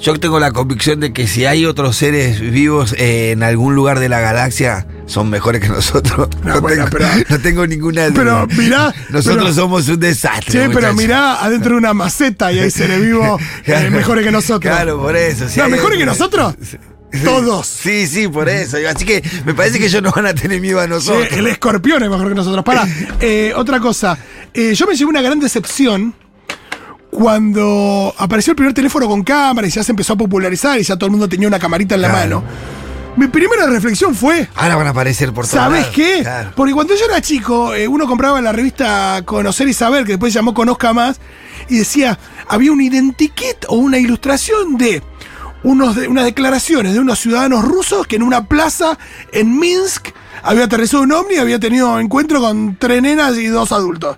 yo 0.01 0.19
tengo 0.19 0.41
la 0.41 0.51
convicción 0.51 0.99
de 0.99 1.13
que 1.13 1.29
si 1.29 1.45
hay 1.47 1.65
otros 1.65 1.95
seres 1.97 2.41
vivos 2.41 2.93
eh, 2.99 3.31
en 3.31 3.45
algún 3.45 3.77
lugar 3.77 4.01
de 4.01 4.09
la 4.09 4.19
galaxia, 4.19 4.85
son 5.07 5.31
mejores 5.31 5.61
que 5.61 5.69
nosotros. 5.69 6.29
No, 6.43 6.55
No, 6.55 6.61
bueno, 6.61 6.87
tengo, 6.87 6.99
pero- 6.99 7.25
no 7.29 7.39
tengo 7.39 7.67
ninguna 7.69 8.09
duda. 8.09 8.47
Pero 8.49 8.61
mirá, 8.61 8.93
Nosotros 9.11 9.45
pero- 9.45 9.55
somos 9.55 9.89
un 9.89 10.01
desastre. 10.01 10.65
Sí, 10.67 10.71
pero 10.75 10.93
mirá 10.95 11.45
adentro 11.45 11.73
de 11.73 11.77
una 11.79 11.95
maceta 11.95 12.53
y 12.53 12.59
hay 12.59 12.71
seres 12.73 13.01
vivos 13.01 13.41
eh, 13.65 13.91
mejores 13.93 14.25
que 14.25 14.33
nosotros. 14.33 14.61
Claro, 14.75 15.01
por 15.01 15.15
eso. 15.15 15.49
si 15.49 15.61
No, 15.61 15.69
mejores 15.69 15.99
que 15.99 16.07
nosotros. 16.07 16.55
Todos. 17.25 17.67
Sí, 17.67 18.07
sí, 18.07 18.29
por 18.29 18.49
eso. 18.49 18.77
Así 18.89 19.05
que 19.05 19.23
me 19.45 19.55
parece 19.55 19.79
que 19.79 19.87
ellos 19.87 20.03
no 20.03 20.11
van 20.13 20.27
a 20.27 20.35
tener 20.35 20.61
miedo 20.61 20.81
a 20.81 20.85
Sí, 20.85 20.91
nosotros. 20.91 21.29
el 21.33 21.47
escorpión 21.47 22.03
es 22.03 22.11
mejor 22.11 22.29
que 22.29 22.35
nosotros. 22.35 22.65
Para, 22.65 22.87
otra 23.57 23.81
cosa. 23.81 24.17
Eh, 24.55 24.75
yo 24.75 24.87
me 24.87 24.95
llevé 24.95 25.11
una 25.11 25.23
gran 25.23 25.39
decepción 25.41 26.15
cuando 27.11 28.15
apareció 28.17 28.53
el 28.53 28.57
primer 28.57 28.73
teléfono 28.75 29.07
con 29.07 29.23
cámara 29.23 29.67
y 29.67 29.71
ya 29.71 29.83
se 29.85 29.93
empezó 29.93 30.15
a 30.15 30.17
popularizar 30.17 30.79
y 30.81 30.83
ya 30.83 30.97
todo 30.97 31.07
el 31.07 31.11
mundo 31.13 31.29
tenía 31.29 31.47
una 31.47 31.59
camarita 31.59 31.95
en 31.95 32.03
la 32.03 32.09
Claro. 32.11 32.41
mano. 32.41 32.53
Mi 33.15 33.29
primera 33.29 33.67
reflexión 33.67 34.15
fue. 34.15 34.49
Ahora 34.55 34.77
van 34.77 34.87
a 34.87 34.91
aparecer 34.91 35.31
por 35.35 35.47
¿Sabes 35.47 35.89
qué? 35.89 36.21
Claro. 36.23 36.53
Porque 36.57 36.73
cuando 36.73 36.95
yo 36.97 37.05
era 37.05 37.21
chico, 37.21 37.75
eh, 37.75 37.87
uno 37.87 38.07
compraba 38.07 38.41
la 38.41 38.53
revista 38.53 39.21
Conocer 39.27 39.69
y 39.69 39.75
Saber, 39.75 40.05
que 40.07 40.13
después 40.13 40.33
se 40.33 40.39
llamó 40.39 40.55
Conozca 40.55 40.95
Más, 40.95 41.21
y 41.69 41.77
decía, 41.77 42.19
había 42.49 42.73
un 42.73 42.81
identikit 42.81 43.67
o 43.69 43.77
una 43.77 43.99
ilustración 43.99 44.79
de, 44.79 45.03
unos 45.65 45.95
de 45.97 46.09
unas 46.09 46.25
declaraciones 46.25 46.93
de 46.95 47.01
unos 47.01 47.19
ciudadanos 47.19 47.65
rusos 47.65 48.07
que 48.07 48.17
en 48.17 48.23
una 48.23 48.47
plaza 48.47 48.99
en 49.33 49.59
Minsk 49.59 50.09
había 50.43 50.65
aterrizado 50.65 51.03
un 51.05 51.13
ovni 51.13 51.35
y 51.35 51.39
había 51.39 51.59
tenido 51.61 51.99
encuentro 52.01 52.41
con 52.41 52.77
tres 52.77 53.01
nenas 53.03 53.37
y 53.39 53.47
dos 53.47 53.71
adultos. 53.73 54.17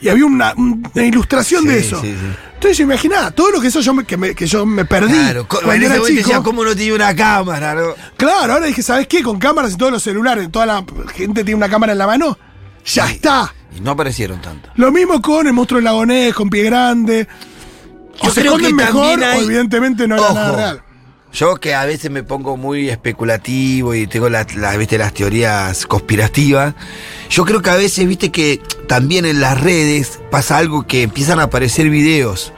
Y 0.00 0.08
había 0.08 0.24
una, 0.24 0.54
una 0.56 1.04
ilustración 1.04 1.66
de 1.66 1.78
eso. 1.80 2.00
sí, 2.00 2.08
sí. 2.18 2.26
Entonces, 2.54 2.80
imaginá, 2.80 3.30
todo 3.30 3.50
lo 3.52 3.60
que 3.60 3.68
eso 3.68 3.80
yo 3.80 3.94
me, 3.94 4.04
que, 4.04 4.16
me- 4.18 4.34
que 4.34 4.46
yo 4.46 4.66
me 4.66 4.84
perdí. 4.84 5.12
Claro, 5.12 5.46
cuando 5.48 5.72
en 5.72 5.82
ese 5.82 5.94
era 5.94 6.04
chico. 6.04 6.16
decía, 6.18 6.40
¿cómo 6.42 6.62
no 6.64 6.74
tiene 6.76 6.94
una 6.94 7.14
cámara? 7.16 7.74
no? 7.74 7.94
Claro, 8.18 8.52
ahora 8.54 8.66
dije, 8.66 8.82
¿sabes 8.82 9.06
qué? 9.06 9.22
Con 9.22 9.38
cámaras 9.38 9.72
y 9.72 9.76
todos 9.76 9.92
los 9.92 10.02
celulares, 10.02 10.50
toda 10.50 10.66
la 10.66 10.84
gente 11.14 11.42
tiene 11.44 11.56
una 11.56 11.68
cámara 11.70 11.92
en 11.92 11.98
la 11.98 12.06
mano, 12.06 12.36
ya 12.84 13.10
está. 13.10 13.54
Y 13.76 13.80
no 13.80 13.92
aparecieron 13.92 14.40
tanto. 14.42 14.68
Lo 14.74 14.90
mismo 14.92 15.22
con 15.22 15.46
el 15.46 15.52
monstruo 15.54 15.76
del 15.78 15.84
lagonés, 15.84 16.34
con 16.34 16.50
pie 16.50 16.64
grande. 16.64 17.26
O 18.20 18.26
Yo 18.26 18.30
se 18.32 18.40
esconden 18.42 18.76
que 18.76 18.84
mejor, 18.84 19.24
hay- 19.24 19.38
o 19.40 19.42
evidentemente 19.44 20.06
no 20.08 20.16
era 20.16 20.32
nada 20.32 20.56
real. 20.56 20.82
Yo 21.32 21.56
que 21.56 21.74
a 21.74 21.84
veces 21.84 22.10
me 22.10 22.24
pongo 22.24 22.56
muy 22.56 22.88
especulativo 22.90 23.94
y 23.94 24.06
tengo 24.08 24.28
las, 24.28 24.56
las, 24.56 24.76
¿viste, 24.76 24.98
las 24.98 25.14
teorías 25.14 25.86
conspirativas, 25.86 26.74
yo 27.30 27.44
creo 27.44 27.62
que 27.62 27.70
a 27.70 27.76
veces, 27.76 28.06
viste, 28.08 28.30
que 28.32 28.60
también 28.88 29.24
en 29.24 29.40
las 29.40 29.60
redes 29.60 30.18
pasa 30.30 30.58
algo 30.58 30.86
que 30.88 31.02
empiezan 31.02 31.38
a 31.38 31.44
aparecer 31.44 31.88
videos 31.88 32.52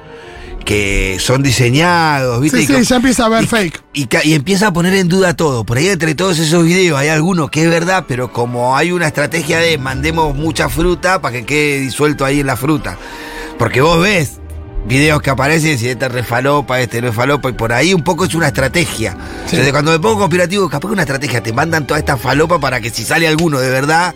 que 0.65 1.19
son 1.21 1.43
diseñados, 1.43 2.41
viste. 2.41 2.59
Sí, 2.59 2.65
y 2.65 2.67
sí, 2.69 2.73
que- 2.75 2.85
ya 2.85 2.97
empieza 2.97 3.25
a 3.25 3.27
haber 3.27 3.45
y- 3.45 3.47
fake. 3.47 3.83
Y, 3.93 4.09
y 4.25 4.33
empieza 4.35 4.69
a 4.69 4.73
poner 4.73 4.95
en 4.95 5.09
duda 5.09 5.35
todo. 5.37 5.65
Por 5.65 5.77
ahí 5.77 5.89
entre 5.89 6.15
todos 6.15 6.39
esos 6.39 6.65
videos 6.65 6.99
hay 6.99 7.09
alguno 7.09 7.51
que 7.51 7.65
es 7.65 7.69
verdad, 7.69 8.05
pero 8.09 8.33
como 8.33 8.75
hay 8.77 8.91
una 8.93 9.07
estrategia 9.07 9.59
de 9.59 9.77
mandemos 9.77 10.35
mucha 10.35 10.69
fruta 10.71 11.21
para 11.21 11.35
que 11.37 11.45
quede 11.45 11.81
disuelto 11.81 12.25
ahí 12.25 12.41
en 12.41 12.47
la 12.47 12.57
fruta. 12.57 12.97
Porque 13.59 13.81
vos 13.83 14.01
ves 14.01 14.39
videos 14.87 15.23
que 15.23 15.31
aparecen 15.31 15.79
si 15.79 15.89
este 15.89 16.07
es 16.07 16.13
refalopa, 16.13 16.81
este 16.81 17.01
no 17.01 17.09
es 17.09 17.15
falopa, 17.15 17.51
y 17.51 17.53
por 17.53 17.73
ahí 17.73 17.95
un 17.95 18.03
poco 18.03 18.25
es 18.25 18.35
una 18.35 18.49
estrategia. 18.49 19.17
Entonces 19.45 19.73
cuando 19.73 19.91
me 19.91 19.99
pongo 19.99 20.19
conspirativo, 20.19 20.69
capaz 20.69 20.89
que 20.89 20.93
una 20.93 21.03
estrategia, 21.03 21.43
te 21.43 21.53
mandan 21.53 21.87
toda 21.87 22.01
esta 22.01 22.17
falopa 22.17 22.59
para 22.59 22.81
que 22.81 22.91
si 22.91 23.05
sale 23.05 23.27
alguno 23.29 23.59
de 23.59 23.71
verdad, 23.71 24.15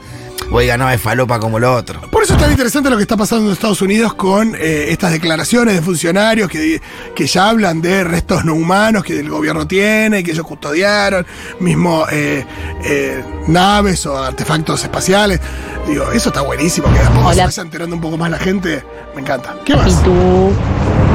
oiga, 0.50 0.76
no, 0.76 0.88
es 0.90 1.00
falopa 1.00 1.38
como 1.38 1.58
lo 1.58 1.74
otro. 1.74 2.00
Por 2.10 2.22
eso 2.22 2.34
es 2.34 2.40
tan 2.40 2.50
interesante 2.50 2.90
lo 2.90 2.96
que 2.96 3.02
está 3.02 3.16
pasando 3.16 3.46
en 3.46 3.52
Estados 3.52 3.82
Unidos 3.82 4.14
con 4.14 4.54
eh, 4.54 4.86
estas 4.90 5.12
declaraciones 5.12 5.74
de 5.74 5.82
funcionarios 5.82 6.48
que, 6.48 6.80
que 7.14 7.26
ya 7.26 7.48
hablan 7.48 7.80
de 7.80 8.04
restos 8.04 8.44
no 8.44 8.54
humanos 8.54 9.04
que 9.04 9.20
el 9.20 9.28
gobierno 9.28 9.66
tiene, 9.66 10.22
que 10.22 10.32
ellos 10.32 10.46
custodiaron, 10.46 11.26
mismo 11.60 12.06
eh, 12.10 12.44
eh, 12.84 13.24
naves 13.48 14.06
o 14.06 14.16
artefactos 14.16 14.82
espaciales. 14.82 15.40
Digo, 15.86 16.10
eso 16.12 16.30
está 16.30 16.40
buenísimo, 16.42 16.88
que 16.92 16.98
de 16.98 17.04
a 17.04 17.10
poco 17.10 17.32
se 17.32 17.44
vaya 17.44 17.62
enterando 17.62 17.94
un 17.94 18.02
poco 18.02 18.16
más 18.16 18.30
la 18.30 18.38
gente. 18.38 18.82
Me 19.14 19.20
encanta. 19.22 19.54
¿Qué 19.64 19.76
más? 19.76 19.86
Pitu. 19.86 20.52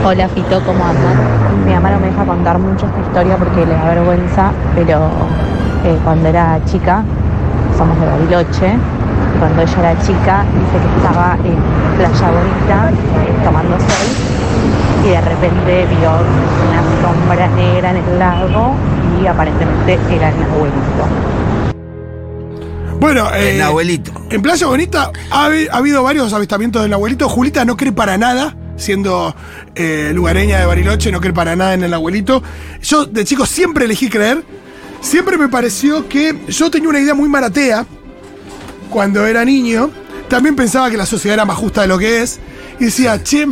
Hola 0.04 0.28
Fito, 0.30 0.60
¿cómo 0.66 0.84
andan? 0.84 1.66
Mi 1.66 1.74
mamá 1.74 1.92
no 1.92 2.00
me 2.00 2.08
deja 2.08 2.26
contar 2.26 2.58
mucho 2.58 2.88
esta 2.88 3.02
historia 3.02 3.38
porque 3.38 3.66
le 3.66 3.74
da 3.74 3.94
vergüenza, 3.94 4.52
pero 4.74 5.12
eh, 5.86 5.96
cuando 6.04 6.28
era 6.28 6.60
chica, 6.66 7.04
somos 7.78 8.00
de 8.00 8.08
Bariloche, 8.08 8.74
y 8.74 9.01
cuando 9.42 9.64
ella 9.64 9.80
era 9.80 10.02
chica 10.04 10.46
dice 10.54 10.86
que 10.86 10.98
estaba 10.98 11.36
en 11.44 11.58
Playa 11.98 12.30
Bonita 12.30 12.92
eh, 12.92 13.44
tomando 13.44 13.80
sol 13.80 14.08
y 15.04 15.10
de 15.10 15.22
repente 15.22 15.88
vio 15.88 16.12
una 16.70 16.84
sombra 17.02 17.48
negra 17.48 17.90
en 17.90 17.98
el 17.98 18.20
lago 18.20 18.76
y 19.20 19.26
aparentemente 19.26 19.98
era 20.16 20.30
el 20.30 20.44
abuelito. 20.44 21.08
Bueno, 23.00 23.34
eh, 23.34 23.56
El 23.56 23.62
abuelito. 23.64 24.12
En 24.30 24.44
Playa 24.44 24.68
Bonita 24.68 25.12
ha 25.32 25.50
habido 25.72 26.04
varios 26.04 26.32
avistamientos 26.34 26.84
del 26.84 26.94
abuelito. 26.94 27.28
Julita 27.28 27.66
no 27.66 27.76
cree 27.76 27.92
para 27.92 28.20
nada, 28.20 28.56
siendo 28.76 29.36
eh, 29.74 30.12
lugareña 30.14 30.60
de 30.60 30.68
Bariloche, 30.68 31.12
no 31.12 31.20
cree 31.20 31.34
para 31.34 31.56
nada 31.56 31.74
en 31.74 31.82
el 31.82 31.96
abuelito. 31.96 32.44
Yo 32.84 33.06
de 33.06 33.26
chico 33.26 33.48
siempre 33.48 33.86
elegí 33.86 34.08
creer. 34.08 34.44
Siempre 35.00 35.36
me 35.40 35.48
pareció 35.48 36.08
que 36.08 36.38
yo 36.48 36.70
tenía 36.70 36.90
una 36.90 37.00
idea 37.00 37.16
muy 37.16 37.28
maratea 37.28 37.88
cuando 38.92 39.26
era 39.26 39.44
niño. 39.44 39.90
También 40.30 40.56
pensaba 40.56 40.92
que 40.92 40.98
la 40.98 41.08
sociedad 41.08 41.34
era 41.34 41.46
más 41.46 41.58
justa 41.58 41.82
de 41.82 41.88
lo 41.88 41.98
que 41.98 42.22
es. 42.22 42.40
Y 42.80 42.86
decía, 42.86 43.24
che, 43.24 43.48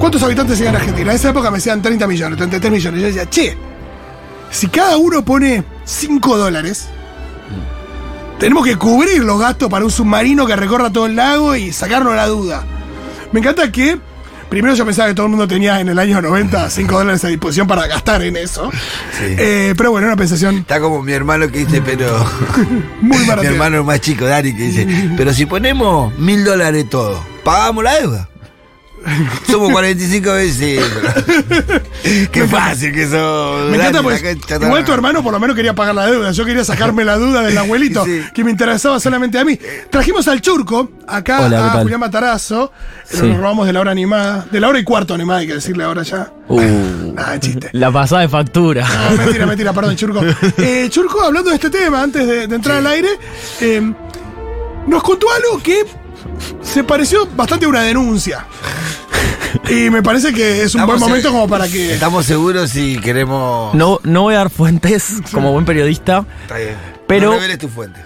¿cuántos 0.00 0.22
habitantes 0.24 0.60
hay 0.60 0.66
en 0.66 0.76
Argentina? 0.76 1.10
En 1.10 1.16
esa 1.16 1.30
época 1.30 1.50
me 1.52 1.58
decían 1.58 1.80
30 1.80 2.06
millones, 2.08 2.36
33 2.36 2.72
millones. 2.72 3.00
Yo 3.00 3.06
decía, 3.06 3.30
che, 3.30 3.56
si 4.50 4.66
cada 4.66 4.96
uno 4.96 5.24
pone 5.24 5.62
5 5.84 6.36
dólares, 6.36 6.88
tenemos 8.38 8.64
que 8.64 8.76
cubrir 8.76 9.22
los 9.22 9.38
gastos 9.38 9.68
para 9.68 9.84
un 9.84 9.90
submarino 9.90 10.46
que 10.46 10.56
recorra 10.56 10.90
todo 10.90 11.06
el 11.06 11.14
lago 11.14 11.54
y 11.54 11.72
sacarnos 11.72 12.16
la 12.16 12.26
duda. 12.26 12.64
Me 13.32 13.40
encanta 13.40 13.70
que, 13.70 13.98
primero 14.48 14.74
yo 14.74 14.84
pensaba 14.84 15.08
que 15.08 15.14
todo 15.14 15.26
el 15.26 15.30
mundo 15.30 15.46
tenía 15.48 15.80
en 15.80 15.88
el 15.88 15.98
año 15.98 16.20
90 16.20 16.70
5 16.70 16.92
dólares 16.98 17.24
a 17.24 17.28
disposición 17.28 17.66
para 17.66 17.86
gastar 17.86 18.22
en 18.22 18.36
eso. 18.36 18.70
Sí. 19.18 19.24
Eh, 19.38 19.74
pero 19.76 19.90
bueno, 19.90 20.06
una 20.06 20.16
pensación 20.16 20.58
Está 20.58 20.80
como 20.80 21.02
mi 21.02 21.12
hermano 21.12 21.48
que 21.50 21.60
dice, 21.64 21.82
pero. 21.84 22.24
muy 23.00 23.18
mi 23.22 23.26
barata. 23.26 23.48
hermano 23.48 23.84
más 23.84 24.00
chico, 24.00 24.24
Dani, 24.24 24.54
que 24.54 24.62
dice, 24.62 24.86
pero 25.16 25.32
si 25.32 25.46
ponemos 25.46 26.16
mil 26.18 26.44
dólares 26.44 26.88
todo, 26.88 27.22
¿pagamos 27.44 27.84
la 27.84 27.94
deuda? 28.00 28.28
Somos 29.50 29.70
45 29.70 30.32
veces. 30.32 30.82
Qué 32.32 32.46
fácil 32.48 32.92
que 32.92 33.02
eso. 33.04 33.66
Me 33.70 33.76
encanta 33.76 34.02
pues, 34.02 34.22
igual 34.62 34.84
tu 34.84 34.92
hermano 34.92 35.22
por 35.22 35.32
lo 35.32 35.40
menos 35.40 35.54
quería 35.56 35.74
pagar 35.74 35.94
la 35.94 36.06
deuda. 36.06 36.32
Yo 36.32 36.44
quería 36.44 36.64
sacarme 36.64 37.04
la 37.04 37.16
duda 37.16 37.42
del 37.42 37.56
abuelito, 37.58 38.04
Sí. 38.04 38.22
que 38.34 38.44
me 38.44 38.50
interesaba 38.50 38.98
solamente 39.00 39.38
a 39.38 39.44
mí. 39.44 39.58
Trajimos 39.90 40.26
al 40.28 40.40
Churco, 40.40 40.90
acá 41.06 41.40
Hola, 41.46 41.70
¿qué 41.72 41.78
a? 41.78 41.82
Julián 41.82 42.00
Matarazo. 42.00 42.72
Sí. 43.04 43.18
Nos 43.26 43.36
robamos 43.38 43.66
de 43.66 43.72
la 43.72 43.80
hora 43.80 43.90
animada. 43.90 44.46
De 44.50 44.60
la 44.60 44.68
hora 44.68 44.78
y 44.78 44.84
cuarto 44.84 45.14
animada, 45.14 45.40
hay 45.40 45.46
que 45.46 45.54
decirle 45.54 45.84
ahora 45.84 46.02
ya. 46.02 46.30
Uh, 46.48 47.12
Nada, 47.14 47.40
chiste. 47.40 47.70
la 47.72 47.90
pasada 47.90 48.22
de 48.22 48.28
factura. 48.28 48.86
No, 49.10 49.16
mentira, 49.24 49.46
mentira, 49.46 49.72
perdón, 49.72 49.96
Churco. 49.96 50.20
Eh, 50.58 50.88
Churco, 50.90 51.22
hablando 51.22 51.50
de 51.50 51.56
este 51.56 51.70
tema, 51.70 52.02
antes 52.02 52.26
de, 52.26 52.46
de 52.46 52.54
entrar 52.54 52.78
al 52.78 52.86
aire, 52.86 53.08
eh, 53.60 53.92
nos 54.86 55.02
contó 55.02 55.26
algo 55.32 55.62
que 55.62 55.84
se 56.62 56.84
pareció 56.84 57.26
bastante 57.36 57.66
a 57.66 57.68
una 57.68 57.82
denuncia. 57.82 58.46
Y 59.70 59.88
me 59.90 60.02
parece 60.02 60.32
que 60.32 60.62
es 60.62 60.74
un 60.74 60.80
Estamos 60.80 60.98
buen 61.00 61.10
momento 61.10 61.30
como 61.30 61.48
para 61.48 61.68
que. 61.68 61.94
Estamos 61.94 62.26
seguros 62.26 62.70
si 62.70 62.98
queremos. 62.98 63.74
No, 63.74 64.00
no 64.02 64.22
voy 64.22 64.34
a 64.34 64.38
dar 64.38 64.50
fuentes 64.50 65.14
como 65.32 65.52
buen 65.52 65.64
periodista. 65.64 66.24
Está 66.42 66.56
bien. 66.58 66.74
Pero- 67.06 67.28
No 67.30 67.34
reveles 67.36 67.58
tus 67.58 67.70
fuentes. 67.70 68.02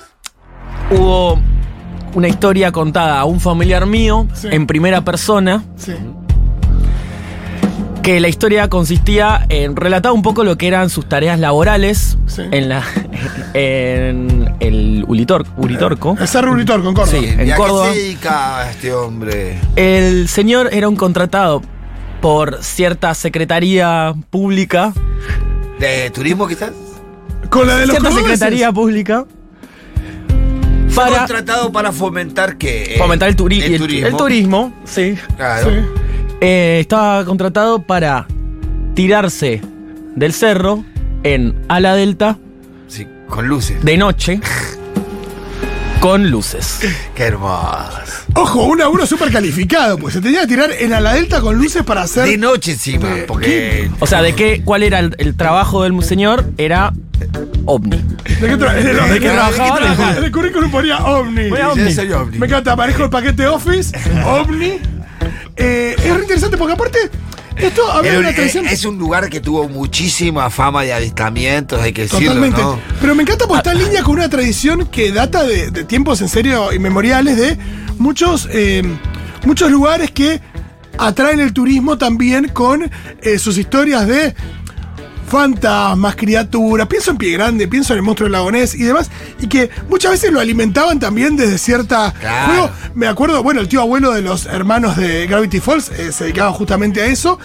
Hubo 0.90 1.40
una 2.14 2.28
historia 2.28 2.70
contada 2.72 3.18
a 3.20 3.24
un 3.24 3.40
familiar 3.40 3.86
mío 3.86 4.26
Sí. 4.34 4.48
en 4.50 4.66
primera 4.66 5.04
persona, 5.04 5.62
Sí. 5.76 5.94
Que 8.08 8.20
la 8.20 8.28
historia 8.28 8.68
consistía 8.70 9.44
en 9.50 9.76
relatar 9.76 10.12
un 10.12 10.22
poco 10.22 10.42
lo 10.42 10.56
que 10.56 10.66
eran 10.66 10.88
sus 10.88 11.06
tareas 11.06 11.38
laborales 11.38 12.16
Sí. 12.26 12.40
en 12.52 12.70
la 12.70 12.82
en 13.52 14.54
el 14.60 15.04
Ulitor, 15.06 15.44
Uritorco. 15.58 16.16
El 16.18 16.26
Cerro 16.26 16.52
Uritor 16.52 16.82
con 16.82 16.94
Córdoba. 16.94 17.18
Sí. 17.20 17.26
En 17.26 17.46
¿Y 17.46 17.50
a 17.50 17.54
qué 17.54 17.60
Córdoba. 17.60 17.90
dedica 17.90 18.70
este 18.70 18.94
hombre? 18.94 19.58
El 19.76 20.26
señor 20.28 20.70
era 20.72 20.88
un 20.88 20.96
contratado 20.96 21.60
por 22.22 22.62
cierta 22.62 23.12
secretaría 23.12 24.14
pública, 24.30 24.94
¿De 25.78 26.08
turismo 26.08 26.48
quizás? 26.48 26.70
Con 27.50 27.66
la 27.66 27.76
de 27.76 27.88
los 27.88 27.96
cierta 27.98 28.10
secretaría 28.10 28.72
pública 28.72 29.26
Fue 30.88 31.04
para 31.04 31.18
contratado 31.18 31.70
para 31.72 31.92
fomentar 31.92 32.56
que. 32.56 32.94
fomentar 32.96 33.28
el, 33.28 33.36
turi- 33.36 33.62
el 33.62 33.74
el- 33.74 33.78
turismo. 33.78 34.06
el 34.08 34.16
turismo, 34.16 34.72
sí. 34.86 35.14
Claro. 35.36 35.68
Sí. 35.70 35.76
Eh, 36.40 36.78
estaba 36.80 37.24
contratado 37.24 37.82
para 37.82 38.26
tirarse 38.94 39.60
del 40.14 40.32
cerro 40.32 40.84
en 41.24 41.54
ala 41.68 41.94
delta 41.94 42.38
Sí, 42.86 43.06
con 43.28 43.48
luces. 43.48 43.84
de 43.84 43.96
noche 43.96 44.40
con 46.00 46.30
luces. 46.30 46.80
Qué 47.14 47.24
hermoso. 47.24 48.24
Ojo, 48.34 48.64
un 48.66 48.78
laburo 48.78 49.04
súper 49.04 49.32
calificado, 49.32 49.98
pues 49.98 50.14
se 50.14 50.20
tenía 50.20 50.42
que 50.42 50.46
tirar 50.46 50.70
en 50.78 50.92
a 50.94 51.00
la 51.00 51.14
delta 51.14 51.40
con 51.40 51.56
luces 51.58 51.82
para 51.82 52.02
hacer. 52.02 52.24
De 52.26 52.36
noche 52.38 52.72
encima, 52.72 53.08
Eh, 53.16 53.24
porque. 53.26 53.90
O 53.98 54.06
sea, 54.06 54.22
de 54.22 54.34
qué, 54.34 54.62
cuál 54.64 54.84
era 54.84 55.00
el, 55.00 55.16
el 55.18 55.34
trabajo 55.34 55.82
del 55.82 56.00
señor 56.04 56.52
era 56.56 56.92
ovni. 57.64 57.96
¿De 58.40 58.46
qué, 58.46 58.56
tra- 58.56 58.78
en 58.78 58.86
el- 58.86 58.96
¿De 59.12 59.18
qué 59.20 59.28
trabajaba? 59.30 60.14
En 60.18 60.24
el 60.24 60.30
currículum 60.30 60.70
ponía 60.70 60.98
ovni. 60.98 61.48
Ponía 61.48 61.64
Sí, 61.74 61.80
ovni. 61.80 61.92
soy 61.92 62.12
ovni. 62.12 62.38
Me 62.38 62.46
encanta, 62.46 62.76
manejo 62.76 63.02
el 63.04 63.10
paquete 63.10 63.46
Office, 63.48 63.96
ovni. 64.24 64.78
Eh, 65.56 65.96
es 65.98 66.14
re 66.14 66.22
interesante 66.22 66.56
porque 66.56 66.74
aparte, 66.74 66.98
esto 67.56 67.90
habla 67.90 68.12
de 68.12 68.18
una 68.18 68.34
tradición. 68.34 68.66
es 68.66 68.84
un 68.84 68.98
lugar 68.98 69.28
que 69.28 69.40
tuvo 69.40 69.68
muchísima 69.68 70.50
fama 70.50 70.82
de 70.82 70.92
avistamientos, 70.92 71.80
hay 71.80 71.92
que 71.92 72.02
decirlo, 72.02 72.34
Totalmente. 72.34 72.60
¿no? 72.60 72.78
Pero 73.00 73.14
me 73.14 73.22
encanta 73.22 73.46
porque 73.46 73.58
está 73.58 73.72
en 73.72 73.78
línea 73.78 74.02
con 74.02 74.14
una 74.14 74.28
tradición 74.28 74.86
que 74.86 75.10
data 75.12 75.44
de, 75.44 75.70
de 75.70 75.84
tiempos 75.84 76.20
en 76.20 76.28
serio 76.28 76.72
inmemoriales 76.72 77.36
de 77.36 77.58
muchos, 77.98 78.48
eh, 78.52 78.82
muchos 79.44 79.70
lugares 79.70 80.10
que 80.10 80.40
atraen 80.98 81.40
el 81.40 81.52
turismo 81.52 81.96
también 81.96 82.48
con 82.48 82.90
eh, 83.22 83.38
sus 83.38 83.56
historias 83.58 84.06
de 84.06 84.34
fantasmas, 85.28 86.16
criaturas. 86.16 86.86
Pienso 86.88 87.10
en 87.10 87.18
Pie 87.18 87.32
Grande, 87.32 87.68
pienso 87.68 87.92
en 87.92 87.98
el 87.98 88.02
monstruo 88.02 88.26
del 88.26 88.32
lagonés 88.32 88.74
y 88.74 88.82
demás. 88.84 89.10
Y 89.40 89.46
que 89.46 89.70
muchas 89.88 90.12
veces 90.12 90.32
lo 90.32 90.40
alimentaban 90.40 90.98
también 90.98 91.36
desde 91.36 91.58
cierta 91.58 92.12
Claro. 92.18 92.46
juego. 92.52 92.70
Me 92.94 93.06
acuerdo, 93.06 93.42
bueno, 93.42 93.60
el 93.60 93.68
tío 93.68 93.80
abuelo 93.80 94.12
de 94.12 94.22
los 94.22 94.46
hermanos 94.46 94.96
de 94.96 95.26
Gravity 95.26 95.60
Falls 95.60 95.90
eh, 95.90 96.12
se 96.12 96.24
dedicaba 96.24 96.52
justamente 96.52 97.00
a 97.02 97.06
eso. 97.06 97.38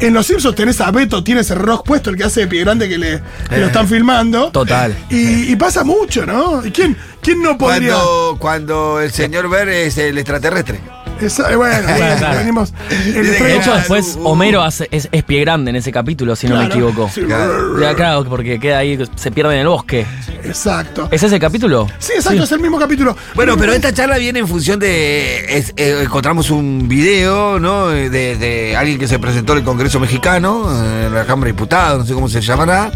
En 0.00 0.14
Los 0.14 0.26
Simpsons 0.26 0.54
tenés 0.54 0.80
a 0.80 0.90
Beto, 0.90 1.24
tienes 1.24 1.50
el 1.50 1.58
rock 1.58 1.84
puesto, 1.86 2.10
el 2.10 2.16
que 2.16 2.24
hace 2.24 2.40
de 2.40 2.46
Pie 2.46 2.60
Grande 2.60 2.88
que, 2.88 2.98
le, 2.98 3.20
que 3.48 3.58
lo 3.58 3.66
están 3.66 3.88
filmando. 3.88 4.50
Total. 4.50 4.96
Y, 5.10 5.50
y 5.52 5.56
pasa 5.56 5.84
mucho, 5.84 6.26
¿no? 6.26 6.64
¿Y 6.64 6.70
quién, 6.70 6.96
quién 7.22 7.42
no 7.42 7.56
podría...? 7.58 7.94
Cuando, 7.94 8.36
cuando 8.38 9.00
el 9.00 9.10
señor 9.12 9.48
Ver 9.50 9.68
es 9.68 9.98
el 9.98 10.16
extraterrestre. 10.18 10.80
Esa- 11.20 11.50
eh, 11.52 11.56
bueno, 11.56 11.86
bien, 11.86 12.16
Claro. 12.18 12.38
venimos... 12.38 12.72
el 13.06 13.26
De 13.26 13.56
hecho, 13.56 13.74
después. 13.74 14.18
Homero 14.22 14.62
hace, 14.62 14.88
es, 14.90 15.08
es 15.12 15.22
pie 15.24 15.40
grande 15.40 15.70
en 15.70 15.76
ese 15.76 15.92
capítulo, 15.92 16.34
si 16.36 16.46
no 16.48 16.56
me 16.58 16.66
equivoco. 16.66 17.10
Sí. 17.14 17.22
Ya, 17.28 17.94
claro, 17.94 18.24
porque 18.24 18.58
queda 18.58 18.78
ahí, 18.78 18.98
se 19.16 19.30
pierde 19.30 19.54
en 19.54 19.60
el 19.60 19.68
bosque. 19.68 20.06
Exacto. 20.44 21.08
¿Es 21.10 21.22
ese 21.22 21.38
capítulo? 21.38 21.86
Sí, 21.98 22.12
exacto, 22.16 22.42
es 22.44 22.52
el 22.52 22.60
mismo 22.60 22.78
capítulo. 22.78 23.16
Bueno, 23.34 23.56
pero 23.58 23.72
esta 23.72 23.92
charla 23.92 24.16
viene 24.18 24.38
en 24.40 24.48
función 24.48 24.78
de. 24.78 25.56
es- 25.58 25.72
eh, 25.76 26.00
encontramos 26.04 26.50
un 26.50 26.88
video, 26.88 27.58
¿no? 27.60 27.88
De, 27.88 28.08
de 28.36 28.76
alguien 28.76 28.98
que 28.98 29.06
se 29.06 29.18
presentó 29.18 29.52
en 29.52 29.58
el 29.58 29.64
Congreso 29.64 30.00
Mexicano, 30.00 30.68
eh, 30.72 31.06
en 31.06 31.14
la 31.14 31.24
Cámara 31.26 31.46
de 31.46 31.52
Diputados, 31.52 31.98
no 32.00 32.04
sé 32.06 32.14
cómo 32.14 32.28
se 32.28 32.40
llamará, 32.40 32.90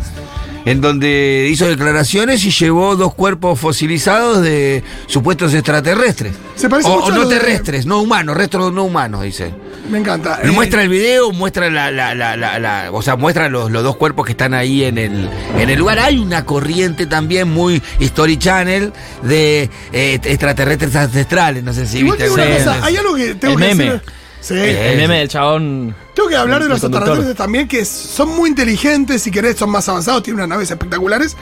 en 0.64 0.80
donde 0.80 1.48
hizo 1.50 1.66
declaraciones 1.66 2.44
y 2.44 2.50
llevó 2.50 2.96
dos 2.96 3.14
cuerpos 3.14 3.58
fosilizados 3.60 4.42
de 4.42 4.82
supuestos 5.06 5.52
extraterrestres. 5.54 6.34
Se 6.56 6.68
parece 6.68 6.88
o, 6.88 6.94
mucho 7.00 7.08
o 7.08 7.12
a 7.12 7.16
no 7.16 7.28
de- 7.28 7.38
terrestres, 7.38 7.86
no 7.86 8.00
humanos, 8.00 8.36
restos 8.36 8.72
no 8.72 8.84
humanos, 8.84 9.22
dice. 9.22 9.52
Me 9.90 9.98
encanta. 9.98 10.40
Eh, 10.42 10.50
muestra 10.50 10.82
el 10.82 10.88
video, 10.88 11.30
muestra 11.32 11.68
la, 11.70 11.90
la- 11.90 12.14
la- 12.14 12.36
la- 12.36 12.58
la- 12.58 12.88
o 12.92 13.02
sea, 13.02 13.16
muestra 13.16 13.48
los, 13.50 13.70
los 13.70 13.82
dos 13.82 13.96
cuerpos 13.96 14.24
que 14.24 14.32
están 14.32 14.54
ahí 14.54 14.84
en 14.84 14.96
el, 14.96 15.28
en 15.58 15.68
el 15.68 15.78
lugar. 15.78 15.98
Hay 15.98 16.18
una 16.18 16.44
corriente 16.46 17.06
también 17.06 17.50
muy 17.52 17.82
History 18.00 18.38
Channel 18.38 18.92
de 19.22 19.68
eh, 19.92 20.18
extraterrestres 20.24 20.96
ancestrales, 20.96 21.62
no 21.62 21.72
sé 21.74 21.86
si 21.86 21.98
Igual 21.98 22.16
viste 22.18 22.32
una 22.32 22.46
cosa, 22.46 22.78
hay 22.84 22.96
algo 22.96 23.14
que 23.14 23.34
tengo 23.34 23.54
El 23.54 23.60
que 23.60 23.66
meme. 23.74 23.84
decir. 23.84 24.02
Sí. 24.44 24.54
El 24.54 24.98
meme 24.98 25.18
del 25.20 25.28
chabón. 25.28 25.94
Tengo 26.14 26.28
que 26.28 26.36
hablar 26.36 26.62
de 26.62 26.68
los 26.68 26.82
extraterrestres 26.84 27.34
también, 27.34 27.66
que 27.66 27.84
son 27.86 28.28
muy 28.36 28.50
inteligentes, 28.50 29.22
si 29.22 29.30
querés, 29.30 29.56
son 29.56 29.70
más 29.70 29.88
avanzados, 29.88 30.22
tienen 30.22 30.40
unas 30.40 30.50
naves 30.50 30.70
espectaculares, 30.70 31.34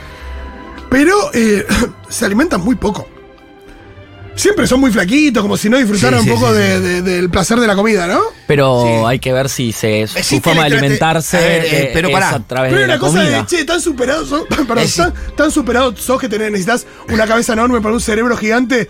pero 0.89 1.13
eh, 1.35 1.67
se 2.09 2.25
alimentan 2.25 2.61
muy 2.61 2.77
poco. 2.77 3.09
Siempre 4.35 4.67
son 4.67 4.81
muy 4.81 4.91
flaquitos, 4.91 5.43
como 5.43 5.59
si 5.59 5.69
no 5.69 5.77
disfrutaran 5.77 6.21
Sí, 6.21 6.27
sí, 6.27 6.31
un 6.33 6.41
poco 6.41 6.53
sí, 6.55 6.59
de- 6.59 6.77
sí. 6.77 6.83
de- 6.83 7.03
del 7.03 7.29
placer 7.29 7.59
de 7.61 7.67
la 7.67 7.75
comida, 7.75 8.07
¿no? 8.07 8.21
Pero 8.47 8.83
Sí. 8.87 9.05
hay 9.07 9.19
que 9.19 9.31
ver 9.33 9.51
si 9.51 9.73
se, 9.73 10.07
su 10.07 10.17
Existe 10.19 10.49
forma 10.49 10.63
de 10.67 10.75
alimentarse 10.79 11.37
A 11.37 11.41
ver, 11.41 11.65
eh, 11.65 11.69
eh, 11.83 11.91
pero 11.93 12.09
es 12.09 12.15
pará. 12.15 12.31
a 12.37 12.41
través 12.41 12.71
Pero 12.71 12.81
de 12.83 12.87
la 12.89 12.95
una 12.95 13.01
cosa 13.01 13.19
comida. 13.19 13.37
de, 13.43 13.47
che, 13.47 13.65
tan 13.67 13.81
superados 13.81 14.29
sos, 14.31 14.45
perdón, 14.49 14.79
Es- 14.79 14.95
tan, 14.97 15.13
tan 15.37 15.51
superados 15.51 16.01
sos 16.01 16.19
que 16.19 16.31
tenés, 16.31 16.51
necesitas 16.51 16.87
una 17.13 17.27
cabeza 17.27 17.53
enorme 17.53 17.81
para 17.83 17.93
un 17.95 18.01
cerebro 18.01 18.35
gigante, 18.39 18.89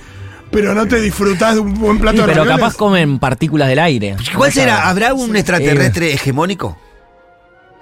pero 0.52 0.74
no 0.74 0.86
te 0.86 1.00
disfrutás 1.00 1.54
de 1.54 1.60
un 1.60 1.74
buen 1.74 1.98
plato 1.98 2.18
Sí, 2.18 2.20
de 2.22 2.26
pero 2.28 2.44
ravioles. 2.44 2.60
capaz 2.64 2.76
comen 2.76 3.18
partículas 3.18 3.68
del 3.68 3.80
aire. 3.80 4.16
¿Cuál 4.36 4.52
será? 4.52 4.88
¿Habrá 4.88 5.14
un 5.14 5.34
extraterrestre 5.34 6.12
hegemónico? 6.12 6.78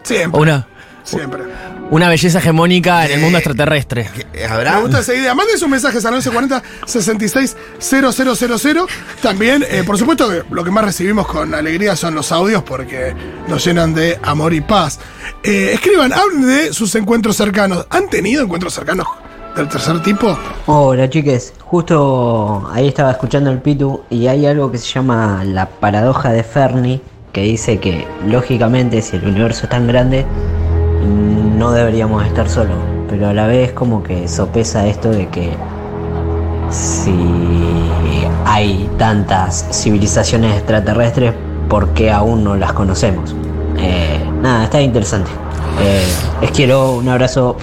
Siempre, 0.03 0.41
Una, 0.41 0.67
siempre. 1.03 1.43
una 1.91 2.09
belleza 2.09 2.39
hegemónica 2.39 3.05
en 3.05 3.13
el 3.13 3.21
mundo 3.21 3.37
extraterrestre. 3.39 4.09
¿Qué- 4.33 4.47
¿Habrá? 4.47 4.77
Me 4.77 4.81
gusta 4.83 5.01
esa 5.01 5.13
idea. 5.15 5.35
Manden 5.35 5.59
sus 5.59 5.69
mensajes 5.69 6.03
al 6.07 6.13
1140 6.15 6.63
66 6.87 7.57
000. 7.81 8.87
También, 9.21 9.63
eh, 9.69 9.83
por 9.85 9.99
supuesto, 9.99 10.31
que 10.31 10.43
lo 10.51 10.65
que 10.65 10.71
más 10.71 10.85
recibimos 10.85 11.27
con 11.27 11.53
alegría 11.55 11.97
son 11.97 12.15
los 12.15 12.33
audios 12.33 12.63
porque 12.63 13.15
nos 13.49 13.63
llenan 13.65 13.93
de 13.95 14.19
amor 14.23 14.55
y 14.55 14.63
paz. 14.63 15.01
Eh, 15.43 15.73
escriban, 15.75 16.13
hablen 16.15 16.47
de 16.47 16.73
sus 16.73 16.95
encuentros 16.95 17.37
cercanos. 17.37 17.87
¿Han 17.91 18.09
tenido 18.09 18.43
encuentros 18.43 18.73
cercanos 18.73 19.07
del 19.57 19.69
tercer 19.69 20.03
tipo? 20.03 20.37
Hola 20.67 21.09
chiques, 21.09 21.55
justo 21.65 22.69
ahí 22.73 22.89
estaba 22.89 23.11
escuchando 23.11 23.51
el 23.51 23.59
Pitu 23.59 24.03
y 24.11 24.27
hay 24.27 24.47
algo 24.47 24.71
que 24.71 24.79
se 24.79 24.87
llama 24.93 25.43
la 25.45 25.67
paradoja 25.67 26.33
de 26.33 26.43
Fermi, 26.43 27.01
que 27.33 27.43
dice 27.43 27.79
que 27.79 28.07
lógicamente 28.27 29.03
si 29.03 29.17
el 29.17 29.27
universo 29.27 29.65
es 29.65 29.71
tan 29.71 29.87
grande 29.87 30.27
no 31.57 31.73
deberíamos 31.73 32.25
estar 32.27 32.49
solos, 32.49 32.77
pero 33.09 33.29
a 33.29 33.33
la 33.35 33.47
vez 33.47 33.73
como 33.73 34.03
que 34.03 34.29
sopesa 34.29 34.87
esto 34.87 35.11
de 35.11 35.29
que 35.29 35.53
si 36.71 37.13
hay 38.47 38.89
tantas 38.97 39.67
civilizaciones 39.73 40.57
extraterrestres, 40.57 41.35
¿por 41.69 41.91
qué 41.91 42.11
aún 42.11 42.45
no 42.45 42.57
las 42.57 42.73
conocemos? 42.73 43.35
Eh, 43.79 44.21
nada, 44.41 44.65
está 44.65 44.81
interesante. 44.81 45.31
Eh, 45.83 46.05
les 46.41 46.51
quiero, 46.51 46.93
un 46.93 47.09
abrazo. 47.09 47.57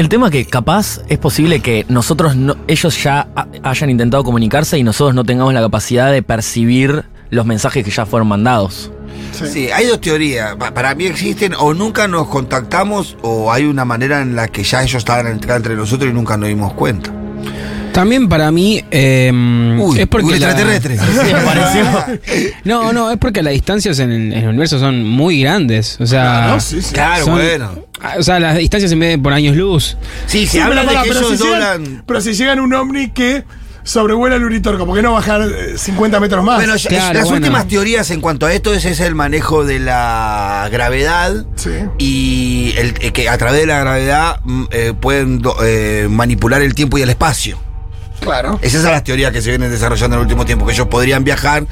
El 0.00 0.08
tema 0.08 0.30
que 0.30 0.46
capaz 0.46 1.00
es 1.10 1.18
posible 1.18 1.60
que 1.60 1.84
nosotros 1.90 2.34
no, 2.34 2.56
ellos 2.68 3.02
ya 3.04 3.28
ha- 3.36 3.46
hayan 3.62 3.90
intentado 3.90 4.24
comunicarse 4.24 4.78
y 4.78 4.82
nosotros 4.82 5.14
no 5.14 5.24
tengamos 5.24 5.52
la 5.52 5.60
capacidad 5.60 6.10
de 6.10 6.22
percibir 6.22 7.04
los 7.28 7.44
mensajes 7.44 7.84
que 7.84 7.90
ya 7.90 8.06
fueron 8.06 8.26
mandados. 8.28 8.90
Sí, 9.32 9.68
hay 9.70 9.84
dos 9.84 10.00
teorías. 10.00 10.56
Pa- 10.56 10.72
Para 10.72 10.94
mí 10.94 11.04
existen 11.04 11.52
o 11.52 11.74
nunca 11.74 12.08
nos 12.08 12.28
contactamos 12.28 13.18
o 13.20 13.52
hay 13.52 13.66
una 13.66 13.84
manera 13.84 14.22
en 14.22 14.34
la 14.36 14.48
que 14.48 14.62
ya 14.64 14.82
ellos 14.82 14.94
estaban 14.94 15.26
entre 15.26 15.76
nosotros 15.76 16.10
y 16.10 16.14
nunca 16.14 16.38
nos 16.38 16.48
dimos 16.48 16.72
cuenta. 16.72 17.12
También 17.92 18.28
para 18.28 18.50
mí 18.50 18.84
eh, 18.90 19.30
Uy, 19.78 20.00
es 20.00 20.06
porque 20.06 20.38
la- 20.38 20.50
extraterrestre. 20.52 20.98
No, 22.64 22.92
no, 22.92 23.10
es 23.10 23.18
porque 23.18 23.42
las 23.42 23.52
distancias 23.52 23.98
en 23.98 24.10
el, 24.10 24.32
en 24.32 24.38
el 24.42 24.48
universo 24.48 24.78
son 24.78 25.04
muy 25.04 25.40
grandes. 25.42 25.96
O 26.00 26.06
sea, 26.06 26.44
Ah, 26.44 26.48
no, 26.54 26.60
sí, 26.60 26.80
sí. 26.82 26.94
Claro, 26.94 27.24
son- 27.24 27.34
bueno. 27.34 27.84
ah, 28.00 28.14
o 28.18 28.22
sea, 28.22 28.38
las 28.40 28.56
distancias 28.58 28.90
se 28.90 28.96
miden 28.96 29.22
por 29.22 29.32
años 29.32 29.56
luz. 29.56 29.96
Sí, 30.26 30.46
se 30.46 30.52
Sí, 30.52 30.58
habla 30.60 30.82
de 30.82 30.88
que 30.88 30.94
pero 31.08 31.20
ellos 31.20 31.38
si 31.38 31.44
llegan- 31.44 31.82
doblan. 31.84 32.02
pero 32.06 32.20
si 32.20 32.32
llegan 32.34 32.60
un 32.60 32.72
ovni 32.74 33.10
que 33.10 33.44
sobrevuela 33.82 34.36
el 34.36 34.44
Uritorco, 34.44 34.86
¿por 34.86 34.94
qué 34.94 35.02
no 35.02 35.12
bajar 35.14 35.42
eh, 35.42 35.76
50 35.76 36.20
metros 36.20 36.44
más? 36.44 36.56
Bueno, 36.56 36.76
ya- 36.76 36.88
Claro, 36.88 37.14
las 37.14 37.24
bueno. 37.24 37.38
últimas 37.38 37.66
teorías 37.66 38.10
en 38.10 38.20
cuanto 38.20 38.46
a 38.46 38.52
esto 38.52 38.72
es, 38.74 38.84
es 38.84 39.00
el 39.00 39.14
manejo 39.14 39.64
de 39.64 39.80
la 39.80 40.68
gravedad 40.70 41.44
Sí. 41.56 41.70
y 41.98 42.74
el, 42.76 42.94
eh, 43.00 43.12
que 43.12 43.28
a 43.28 43.36
través 43.38 43.60
de 43.60 43.66
la 43.66 43.80
gravedad 43.80 44.40
mm, 44.44 44.64
eh, 44.70 44.92
pueden 44.98 45.42
eh, 45.62 46.06
manipular 46.10 46.62
el 46.62 46.74
tiempo 46.74 46.98
y 46.98 47.02
el 47.02 47.10
espacio. 47.10 47.58
Claro. 48.20 48.58
Esas 48.62 48.82
son 48.82 48.90
las 48.92 49.02
teorías 49.04 49.32
que 49.32 49.42
se 49.42 49.50
vienen 49.50 49.70
desarrollando 49.70 50.16
en 50.16 50.20
el 50.20 50.26
último 50.26 50.44
tiempo, 50.44 50.66
que 50.66 50.72
ellos 50.72 50.86
podrían 50.88 51.24
viajar 51.24 51.66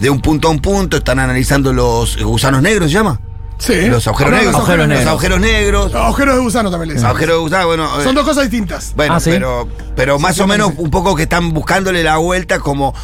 de 0.00 0.10
un 0.10 0.20
punto 0.20 0.48
a 0.48 0.50
un 0.50 0.60
punto, 0.60 0.96
están 0.98 1.18
analizando 1.18 1.72
los 1.72 2.16
gusanos 2.22 2.62
negros, 2.62 2.88
¿se 2.90 2.94
llama? 2.94 3.20
Sí. 3.56 3.86
Los 3.86 4.06
agujeros 4.08 4.32
No, 4.32 4.36
los 4.36 4.44
negros. 4.44 4.56
agujeros 4.56 4.78
Los 4.80 4.88
negros. 4.88 5.06
agujeros 5.08 5.40
negros. 5.40 5.94
Agujeros 5.94 6.34
de 6.34 6.40
gusano 6.42 6.70
también 6.72 6.88
le 6.88 6.94
dicen. 6.94 7.08
Agujeros 7.08 7.36
de 7.36 7.40
gusano, 7.40 7.66
bueno. 7.68 8.00
eh, 8.00 8.04
Son 8.04 8.14
dos 8.14 8.24
cosas 8.24 8.50
distintas. 8.50 8.92
Bueno, 8.96 9.14
Ah, 9.14 9.20
¿sí? 9.20 9.30
pero, 9.30 9.68
pero 9.94 10.18
más 10.18 10.38
o 10.40 10.46
menos 10.48 10.72
un 10.76 10.90
poco 10.90 11.14
que 11.14 11.22
están 11.22 11.52
buscándole 11.52 12.02
la 12.02 12.16
vuelta, 12.16 12.58
como 12.58 12.94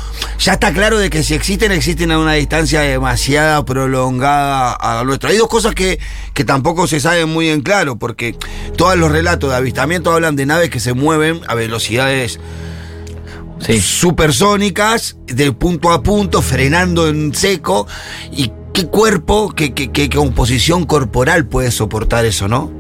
ya 0.41 0.55
está 0.55 0.73
claro 0.73 0.99
de 0.99 1.09
que 1.09 1.23
si 1.23 1.35
existen, 1.35 1.71
existen 1.71 2.11
a 2.11 2.19
una 2.19 2.33
distancia 2.33 2.81
demasiada 2.81 3.65
prolongada 3.65 4.77
a 4.81 5.05
nuestro. 5.05 5.31
Hay 5.31 5.37
dos 5.37 5.49
cosas 5.49 5.75
que, 5.75 6.01
que 6.35 6.45
tampoco 6.45 6.89
se 6.89 6.99
saben 6.99 7.29
muy 7.33 7.49
en 7.49 7.61
claro, 7.63 7.97
porque 7.97 8.35
todos 8.77 8.97
los 8.97 9.11
relatos 9.13 9.51
de 9.51 9.57
avistamiento 9.57 10.13
hablan 10.13 10.35
de 10.35 10.47
naves 10.47 10.69
que 10.69 10.81
se 10.81 10.95
mueven 10.95 11.41
a 11.47 11.55
velocidades 11.55 12.41
Sí. 13.61 13.81
supersónicas, 13.81 15.17
de 15.27 15.53
punto 15.53 15.91
a 15.91 16.03
punto, 16.03 16.43
frenando 16.43 17.09
en 17.09 17.35
seco. 17.35 17.87
¿Y 18.33 18.53
qué 18.73 18.87
cuerpo, 18.87 19.53
qué, 19.55 19.75
qué- 19.75 19.91
qué 19.91 20.09
composición 20.09 20.87
corporal 20.87 21.47
puede 21.47 21.71
soportar 21.71 22.25
eso, 22.25 22.49
no? 22.49 22.71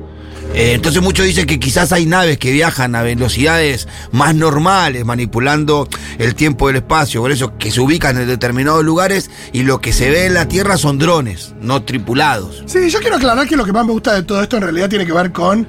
Eh, 0.54 0.72
entonces 0.72 1.00
muchos 1.00 1.26
dicen 1.26 1.46
que 1.46 1.60
quizás 1.60 1.92
hay 1.92 2.06
naves 2.06 2.36
que 2.38 2.50
viajan 2.50 2.96
a 2.96 3.02
velocidades 3.02 3.86
más 4.10 4.34
normales, 4.34 5.04
manipulando 5.04 5.88
el 6.18 6.34
tiempo 6.34 6.66
del 6.66 6.76
espacio, 6.76 7.20
por 7.20 7.30
eso 7.30 7.56
que 7.56 7.70
se 7.70 7.80
ubican 7.80 8.18
en 8.18 8.26
determinados 8.26 8.84
lugares 8.84 9.30
y 9.52 9.62
lo 9.62 9.80
que 9.80 9.92
se 9.92 10.10
ve 10.10 10.26
en 10.26 10.34
la 10.34 10.48
Tierra 10.48 10.76
son 10.76 10.98
drones, 10.98 11.54
no 11.60 11.84
tripulados. 11.84 12.64
Sí, 12.66 12.90
yo 12.90 12.98
quiero 12.98 13.16
aclarar 13.16 13.46
que 13.46 13.56
lo 13.56 13.64
que 13.64 13.72
más 13.72 13.86
me 13.86 13.92
gusta 13.92 14.12
de 14.14 14.24
todo 14.24 14.42
esto 14.42 14.56
en 14.56 14.62
realidad 14.64 14.88
tiene 14.88 15.06
que 15.06 15.12
ver 15.12 15.30
con 15.30 15.68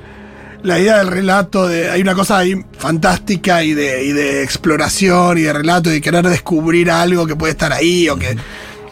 la 0.64 0.80
idea 0.80 0.98
del 1.00 1.08
relato. 1.08 1.68
De, 1.68 1.90
hay 1.90 2.02
una 2.02 2.16
cosa 2.16 2.38
ahí 2.38 2.64
fantástica 2.78 3.64
y 3.64 3.74
de, 3.74 4.04
y 4.04 4.12
de 4.12 4.44
exploración 4.44 5.38
y 5.38 5.42
de 5.42 5.54
relato 5.54 5.90
y 5.90 5.94
de 5.94 6.02
querer 6.02 6.28
descubrir 6.28 6.92
algo 6.92 7.26
que 7.26 7.36
puede 7.36 7.52
estar 7.52 7.74
ahí 7.74 8.10
o 8.10 8.18
que, 8.18 8.38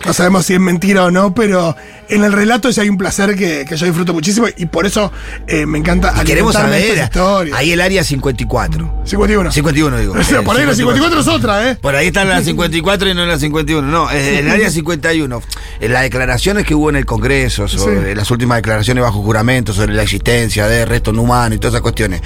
No 0.06 0.14
sabemos 0.14 0.46
si 0.46 0.54
es 0.54 0.60
mentira 0.62 1.04
o 1.04 1.12
no, 1.12 1.34
pero 1.34 1.76
en 2.08 2.24
el 2.24 2.32
relato 2.32 2.70
ya 2.70 2.84
hay 2.84 2.90
un 2.90 2.98
placer 2.98 3.36
que, 3.36 3.66
que 3.68 3.76
yo 3.76 3.86
disfruto 3.86 4.14
muchísimo 4.14 4.48
y 4.56 4.66
por 4.66 4.86
eso 4.86 5.12
eh, 5.48 5.66
me 5.66 5.78
encanta 5.78 6.14
Y 6.22 6.26
queremos 6.26 6.54
saber. 6.54 7.10
Ahí 7.54 7.72
el 7.74 7.82
área 7.82 8.04
54. 8.04 9.02
51. 9.06 9.52
51 9.52 9.98
digo. 10.00 10.14
O 10.20 10.24
sea, 10.24 10.42
por 10.42 10.58
ahí 10.58 10.66
la 10.66 10.74
54 10.74 11.20
es 11.20 11.28
otra, 11.28 11.70
¿eh? 11.70 11.76
Por 11.76 11.96
ahí 11.96 12.08
está 12.08 12.24
la 12.24 12.42
54 12.42 13.10
y 13.10 13.14
no 13.14 13.26
la 13.26 13.38
51. 13.38 13.88
No, 13.88 14.10
es 14.10 14.40
el 14.40 14.50
área 14.52 14.72
51. 14.72 15.42
En 15.82 15.94
las 15.94 16.02
declaraciones 16.04 16.66
que 16.66 16.76
hubo 16.76 16.90
en 16.90 16.96
el 16.96 17.06
Congreso, 17.06 17.68
sobre 17.68 18.10
Sí. 18.12 18.16
las 18.16 18.32
últimas 18.32 18.58
declaraciones 18.60 19.04
bajo 19.04 19.22
juramento, 19.22 19.74
sobre 19.74 19.94
la 19.94 20.04
existencia 20.04 20.68
de 20.68 20.86
restos 20.86 21.14
no 21.14 21.24
humanos 21.24 21.58
y 21.58 21.60
todas 21.60 21.74
esas 21.74 21.82
cuestiones. 21.82 22.22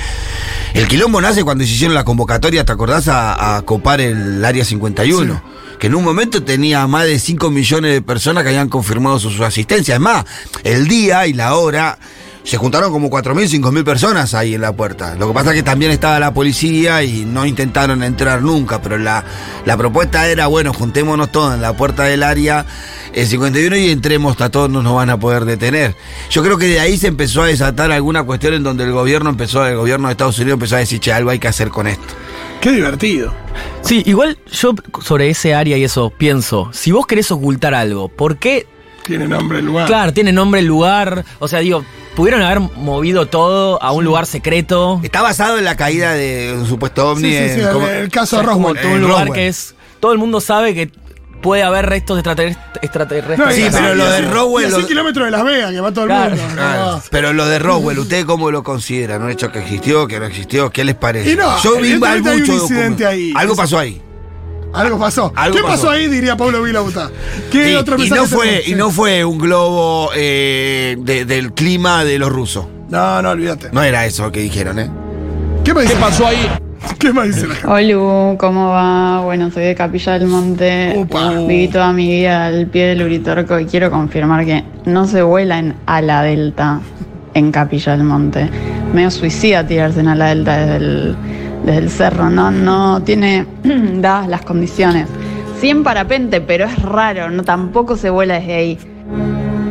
El 0.76 0.88
quilombo 0.88 1.22
nace 1.22 1.44
cuando 1.44 1.64
se 1.64 1.72
hicieron 1.72 1.96
la 1.96 2.04
convocatoria, 2.04 2.64
¿te 2.66 2.72
acordás? 2.72 3.08
A, 3.08 3.58
a 3.58 3.62
copar 3.64 4.00
el 4.02 4.44
área 4.46 4.64
51. 4.64 5.54
Que 5.84 5.88
en 5.88 5.96
un 5.96 6.04
momento 6.06 6.42
tenía 6.42 6.88
más 6.88 7.04
de 7.08 7.20
5 7.20 7.52
millones 7.52 7.92
de 7.92 8.02
personas 8.02 8.44
que 8.44 8.52
habían 8.52 8.70
confirmado 8.70 9.20
su, 9.20 9.44
asistencia. 9.44 9.96
Es 9.96 10.00
más, 10.00 10.24
el 10.64 10.88
día 10.88 11.28
y 11.28 11.34
la 11.34 11.56
hora 11.56 12.00
se 12.46 12.56
juntaron 12.56 12.90
como 12.90 13.10
4.000, 13.10 13.62
5.000 13.62 13.84
personas 13.84 14.34
ahí 14.34 14.56
en 14.56 14.62
la 14.62 14.72
puerta. 14.72 15.16
Lo 15.16 15.28
que 15.28 15.34
pasa 15.34 15.50
es 15.50 15.58
que 15.58 15.64
también 15.64 15.92
estaba 15.92 16.22
la 16.22 16.34
policía 16.34 17.04
y 17.04 17.26
no 17.26 17.46
intentaron 17.46 18.02
entrar 18.02 18.42
nunca, 18.42 18.82
pero 18.82 18.98
la, 18.98 19.26
la 19.66 19.76
propuesta 19.76 20.26
era, 20.30 20.48
bueno, 20.48 20.72
juntémonos 20.72 21.34
todos 21.34 21.54
en 21.54 21.62
la 21.62 21.76
puerta 21.76 22.04
del 22.04 22.24
área 22.24 22.66
el 23.12 23.28
51 23.28 23.76
y 23.76 23.90
entremos, 23.90 24.32
hasta 24.32 24.50
todos 24.50 24.70
no 24.70 24.84
nos 24.84 24.96
van 24.96 25.10
a 25.10 25.20
poder 25.20 25.44
detener. 25.44 25.98
Yo 26.30 26.44
creo 26.44 26.58
que 26.58 26.68
de 26.68 26.80
ahí 26.80 26.98
se 26.98 27.08
empezó 27.08 27.42
a 27.42 27.48
desatar 27.48 27.92
alguna 27.92 28.24
cuestión 28.24 28.54
en 28.54 28.64
donde 28.64 28.86
el 28.86 28.94
gobierno 28.94 29.30
empezó, 29.30 29.66
el 29.68 29.76
gobierno 29.76 30.08
de 30.08 30.14
Estados 30.14 30.40
Unidos 30.40 30.54
empezó 30.54 30.78
a 30.78 30.80
decir, 30.80 31.02
che, 31.02 31.12
algo 31.12 31.30
hay 31.30 31.40
que 31.40 31.50
hacer 31.50 31.68
con 31.68 31.88
esto. 31.88 32.14
Qué 32.64 32.72
divertido. 32.72 33.34
Sí, 33.82 34.02
igual 34.06 34.38
yo 34.52 34.74
sobre 35.04 35.30
ese 35.30 35.54
área 35.54 35.78
y 35.78 35.84
eso 35.84 36.12
pienso, 36.18 36.70
si 36.72 36.92
vos 36.92 37.06
querés 37.06 37.30
ocultar 37.32 37.74
algo, 37.74 38.08
¿por 38.08 38.38
qué? 38.38 38.66
Tiene 39.06 39.28
nombre 39.28 39.60
el 39.60 39.66
lugar. 39.66 39.86
Claro, 39.88 40.14
tiene 40.14 40.32
nombre 40.32 40.62
el 40.62 40.66
lugar, 40.68 41.26
o 41.40 41.48
sea, 41.50 41.60
digo, 41.60 41.84
pudieron 42.16 42.42
haber 42.42 42.62
movido 42.62 43.26
todo 43.28 43.84
a 43.84 43.92
un 43.92 44.06
lugar 44.06 44.26
secreto. 44.26 45.02
Está 45.04 45.22
basado 45.22 45.58
en 45.58 45.66
la 45.66 45.76
caída 45.76 46.14
de 46.14 46.56
un 46.58 46.66
supuesto 46.66 47.10
ovni. 47.10 47.30
Sí, 47.30 47.38
sí, 47.38 47.44
sí, 47.56 47.60
en- 47.60 47.68
el- 47.68 47.74
como- 47.74 47.88
el 47.90 48.10
caso 48.10 48.38
O 48.38 48.40
sea, 48.40 48.48
de 48.50 48.54
Roswell. 48.56 48.82
todo 48.82 48.92
un 48.94 49.02
lugar 49.02 49.18
Roswell. 49.28 49.34
que 49.34 49.48
es. 49.48 49.76
Todo 50.00 50.14
el 50.14 50.18
mundo 50.20 50.40
sabe 50.40 50.74
que 50.74 50.90
puede 51.44 51.62
haber 51.62 51.86
restos 51.86 52.18
extraterrestres. 52.18 52.66
extraterrestres 52.82 53.38
No, 53.38 53.52
Sí, 53.52 53.68
pero 53.72 53.94
lo 53.94 54.06
de 54.10 54.18
así 54.18 54.82
lo- 54.82 54.88
kilómetros 54.88 55.26
de 55.26 55.32
Las 55.32 55.44
Vegas, 55.44 55.72
que 55.72 55.80
va 55.82 55.92
todo 55.92 56.06
el 56.06 56.10
Claro. 56.10 56.36
mundo. 56.36 56.54
Claro. 56.56 56.92
no. 56.94 57.04
Pero 57.12 57.34
lo 57.34 57.46
de 57.46 57.60
Roswell, 57.60 58.00
¿ustedes 58.00 58.26
cómo 58.26 58.50
lo 58.50 58.64
consideran? 58.64 59.22
¿Un 59.22 59.30
hecho 59.30 59.52
que 59.52 59.60
existió, 59.60 60.08
que 60.08 60.20
no 60.20 60.26
existió? 60.26 60.72
¿Qué 60.72 60.84
les 60.84 60.96
parece? 60.96 61.32
Y 61.32 61.36
no, 61.36 61.62
Yo 61.62 61.74
vi 61.74 61.92
evidentemente 61.92 62.30
hay 62.32 62.36
un 62.36 62.42
mucho 62.48 62.54
incidente 62.64 63.06
ahí. 63.06 63.34
Algo 63.36 63.56
pasó 63.56 63.78
ahí. 63.78 64.02
Algo 64.74 64.98
pasó. 64.98 65.32
Algo 65.36 65.56
¿Qué 65.56 65.62
pasó? 65.62 65.74
pasó. 65.84 65.90
ahí? 65.92 66.08
Diría 66.08 66.36
Pablo 66.36 66.64
Vilauta. 66.64 67.12
¿Qué 67.52 67.66
Sí, 67.68 67.76
otro 67.76 67.96
y, 67.96 68.00
mensaje 68.00 68.22
no 68.22 68.28
fue, 68.28 68.64
y 68.66 68.74
no 68.74 68.90
fue 68.90 69.24
un 69.24 69.38
globo 69.38 70.10
eh, 70.16 70.96
de- 70.98 71.26
del 71.26 71.54
clima 71.54 72.04
de 72.04 72.18
los 72.18 72.30
rusos. 72.32 72.66
No, 72.90 73.22
no, 73.22 73.30
olvídate. 73.30 73.70
No 73.72 73.84
era 73.84 74.06
eso 74.08 74.32
que 74.32 74.40
dijeron, 74.40 74.80
¿eh? 74.80 74.90
¿Qué, 75.64 75.74
me 75.76 75.84
dice? 75.84 75.96
pasó 75.98 76.26
ahí? 76.28 76.50
¿Qué 77.00 77.14
me 77.14 77.28
dice 77.28 77.48
la 77.48 77.56
gente? 77.56 77.96
Hola, 77.96 78.38
¿cómo 78.38 78.70
va? 78.70 79.22
Bueno, 79.22 79.52
soy 79.52 79.64
de 79.64 79.76
Capilla 79.76 80.20
del 80.20 80.28
Monte. 80.28 80.94
Upa. 80.98 81.32
Viví 81.32 81.68
toda 81.68 81.94
mi 81.94 82.08
vida 82.08 82.48
al 82.48 82.68
pie 82.68 82.88
del 82.88 83.04
Uritorco 83.04 83.60
y 83.60 83.66
quiero 83.66 83.90
confirmar 83.92 84.46
que 84.46 84.64
no 84.86 85.06
se 85.08 85.22
vuela 85.22 85.60
en 85.60 85.76
ala 85.86 86.24
delta 86.24 86.80
en 87.34 87.52
Capilla 87.52 87.94
del 87.94 88.04
Monte. 88.04 88.50
Medio 88.94 89.12
suicida 89.12 89.66
tirarse 89.66 90.00
en 90.02 90.08
ala 90.08 90.28
delta 90.28 90.58
desde 90.58 90.76
el, 90.78 91.16
desde 91.66 91.80
el 91.80 91.90
cerro. 91.90 92.30
No, 92.30 92.52
no 92.52 93.02
tiene 93.04 93.46
dadas 93.64 94.28
las 94.28 94.42
condiciones. 94.42 95.08
Sí 95.60 95.70
en 95.70 95.84
parapente, 95.84 96.42
pero 96.42 96.66
es 96.66 96.82
raro. 96.82 97.30
No, 97.30 97.44
tampoco 97.44 97.96
se 97.96 98.10
vuela 98.10 98.36
desde 98.36 98.54
ahí. 98.54 98.80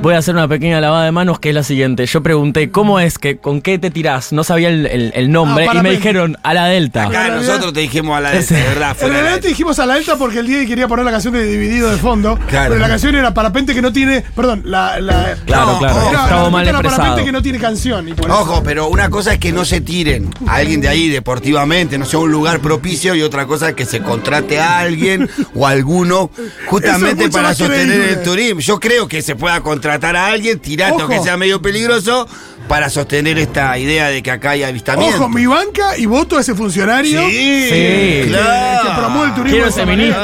Voy 0.02 0.14
a 0.14 0.18
hacer 0.18 0.34
una 0.34 0.48
pequeña 0.48 0.80
lavada 0.80 1.04
de 1.04 1.12
manos 1.12 1.38
que 1.38 1.50
es 1.50 1.54
la 1.54 1.62
siguiente. 1.62 2.04
Yo 2.06 2.22
pregunté, 2.24 2.70
¿cómo 2.70 2.98
es 2.98 3.18
que 3.18 3.36
con 3.38 3.60
qué 3.62 3.78
te 3.78 3.90
tirás? 3.92 4.32
No 4.32 4.42
sabía 4.42 4.68
el, 4.68 4.86
el- 4.86 5.12
el 5.14 5.30
nombre 5.30 5.68
Ah, 5.70 5.76
y 5.76 5.82
me 5.82 5.90
dijeron 5.92 6.36
a 6.42 6.54
la 6.54 6.66
Delta. 6.66 7.04
Acá 7.04 7.28
realidad- 7.28 7.46
nosotros 7.46 7.72
te 7.72 7.80
dijimos 7.80 8.16
a 8.16 8.20
la 8.20 8.32
Ese- 8.34 8.54
de 8.56 8.62
verdad. 8.62 8.96
En 9.00 9.10
realidad 9.10 9.38
te 9.40 9.48
dijimos 9.48 9.78
a 9.78 9.86
la 9.86 9.94
Delta 9.94 10.16
porque 10.16 10.40
el 10.40 10.48
día 10.48 10.66
quería 10.66 10.88
poner 10.88 11.04
la 11.04 11.12
canción 11.12 11.34
de 11.34 11.44
Dividido 11.44 11.88
de 11.88 11.98
fondo. 11.98 12.36
Claro. 12.48 12.70
Pero 12.70 12.80
la 12.80 12.88
canción 12.88 13.14
era 13.14 13.32
Parapente 13.32 13.74
que 13.74 13.82
no 13.82 13.92
tiene. 13.92 14.22
Perdón, 14.34 14.62
la. 14.64 14.98
la 15.00 15.36
Claro, 15.46 15.72
No, 15.74 15.78
claro. 15.78 15.96
ojo, 15.96 16.10
era- 16.10 16.22
Estaba 16.24 16.42
la 16.42 16.50
mal 16.50 16.62
era 16.68 16.72
Parapente 16.78 16.96
expresado. 17.02 17.24
que 17.24 17.32
no 17.32 17.42
tiene 17.42 17.58
canción. 17.60 18.08
y 18.08 18.14
por 18.14 18.26
eso- 18.28 18.40
Ojo, 18.40 18.62
pero 18.64 18.88
una 18.88 19.08
cosa 19.08 19.34
es 19.34 19.38
que 19.38 19.52
no 19.52 19.64
se 19.64 19.80
tiren 19.80 20.30
a 20.48 20.56
alguien 20.56 20.80
de 20.80 20.88
ahí 20.88 21.08
deportivamente, 21.10 21.96
no 21.96 22.06
sea 22.06 22.18
un 22.18 22.32
lugar 22.32 22.58
propicio, 22.58 23.14
y 23.14 23.22
otra 23.22 23.46
cosa 23.46 23.68
es 23.68 23.74
que 23.76 23.84
se 23.84 24.00
contrate 24.00 24.58
a 24.60 24.80
alguien 24.80 25.30
o 25.54 25.64
a 25.66 25.70
alguno 25.70 26.30
justamente 26.66 27.24
es 27.26 27.30
para 27.30 27.54
sostener 27.54 27.86
creíble. 27.86 28.12
el 28.14 28.22
turismo. 28.24 28.60
Yo 28.60 28.80
creo 28.80 29.06
que 29.06 29.22
se 29.22 29.36
pueda 29.36 29.60
contratar 29.60 29.91
a 30.00 30.26
alguien, 30.28 30.58
tirate 30.58 30.92
Ojo. 30.94 31.02
aunque 31.02 31.20
sea 31.20 31.36
medio 31.36 31.60
peligroso, 31.62 32.26
para 32.68 32.88
sostener 32.90 33.38
esta 33.38 33.76
idea 33.78 34.08
de 34.08 34.22
que 34.22 34.30
acá 34.30 34.50
hay 34.50 34.62
avistamiento. 34.62 35.16
Ojo, 35.16 35.28
mi 35.28 35.46
banca 35.46 35.96
y 35.98 36.06
voto 36.06 36.38
a 36.38 36.40
ese 36.40 36.54
funcionario. 36.54 37.20
Sí, 37.28 37.68
Sí. 37.70 38.28
claro. 38.28 38.82
Que 38.88 38.94
promueve 39.00 39.26
el 39.28 39.34
turismo 39.34 39.50
Quiero 39.50 39.64
de 39.64 39.70
ese 39.70 39.86
ministro. 39.86 40.22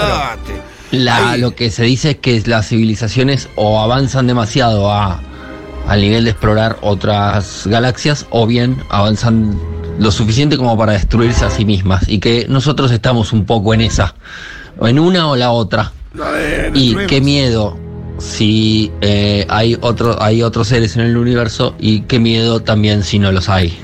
La- 0.91 1.37
lo 1.37 1.55
que 1.55 1.71
se 1.71 1.83
dice 1.83 2.11
es 2.13 2.17
que 2.17 2.43
las 2.47 2.69
civilizaciones 2.69 3.49
o 3.57 3.81
avanzan 3.81 4.27
demasiado 4.27 4.91
a, 4.91 5.21
al 5.87 6.01
nivel 6.01 6.25
de 6.25 6.31
explorar 6.31 6.79
otras 6.81 7.63
galaxias 7.67 8.27
o 8.31 8.47
bien 8.47 8.83
avanzan 8.89 9.59
lo 9.99 10.11
suficiente 10.13 10.57
como 10.57 10.79
para 10.79 10.93
destruirse 10.93 11.45
a 11.45 11.51
sí 11.51 11.65
mismas 11.65 12.09
y 12.09 12.21
que 12.21 12.47
nosotros 12.49 12.91
estamos 12.93 13.33
un 13.33 13.45
poco 13.45 13.75
en 13.75 13.81
esa, 13.83 14.15
o 14.79 14.89
en 14.89 14.99
una 14.99 15.29
o 15.29 15.37
la 15.37 15.51
otra. 15.51 15.93
De- 16.15 16.71
Y 16.75 16.95
qué 17.07 17.21
miedo 17.21 17.77
si 18.19 18.93
eh, 19.01 19.47
hay, 19.49 19.77
otro, 19.81 20.21
hay 20.23 20.43
otros 20.43 20.69
seres 20.69 20.97
en 20.97 21.03
el 21.03 21.17
universo 21.17 21.75
y 21.79 22.03
qué 22.03 22.19
miedo 22.19 22.61
también 22.61 23.03
si 23.03 23.19
no 23.19 23.33
los 23.33 23.49
hay. 23.49 23.79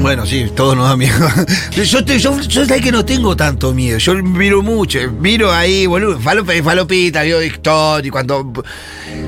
Bueno, 0.00 0.26
sí, 0.26 0.46
todo 0.54 0.74
nos 0.74 0.88
da 0.88 0.96
miedo. 0.96 1.26
Yo, 1.84 2.04
te, 2.04 2.18
yo, 2.18 2.40
yo 2.40 2.66
que 2.66 2.92
no 2.92 3.04
tengo 3.04 3.36
tanto 3.36 3.72
miedo. 3.72 3.98
Yo 3.98 4.14
miro 4.14 4.62
mucho. 4.62 4.98
Miro 5.20 5.52
ahí, 5.52 5.86
boludo. 5.86 6.20
Falop, 6.20 6.48
falopita, 6.62 7.22
vio 7.22 7.38
y 7.42 7.50
cuando. 8.10 8.52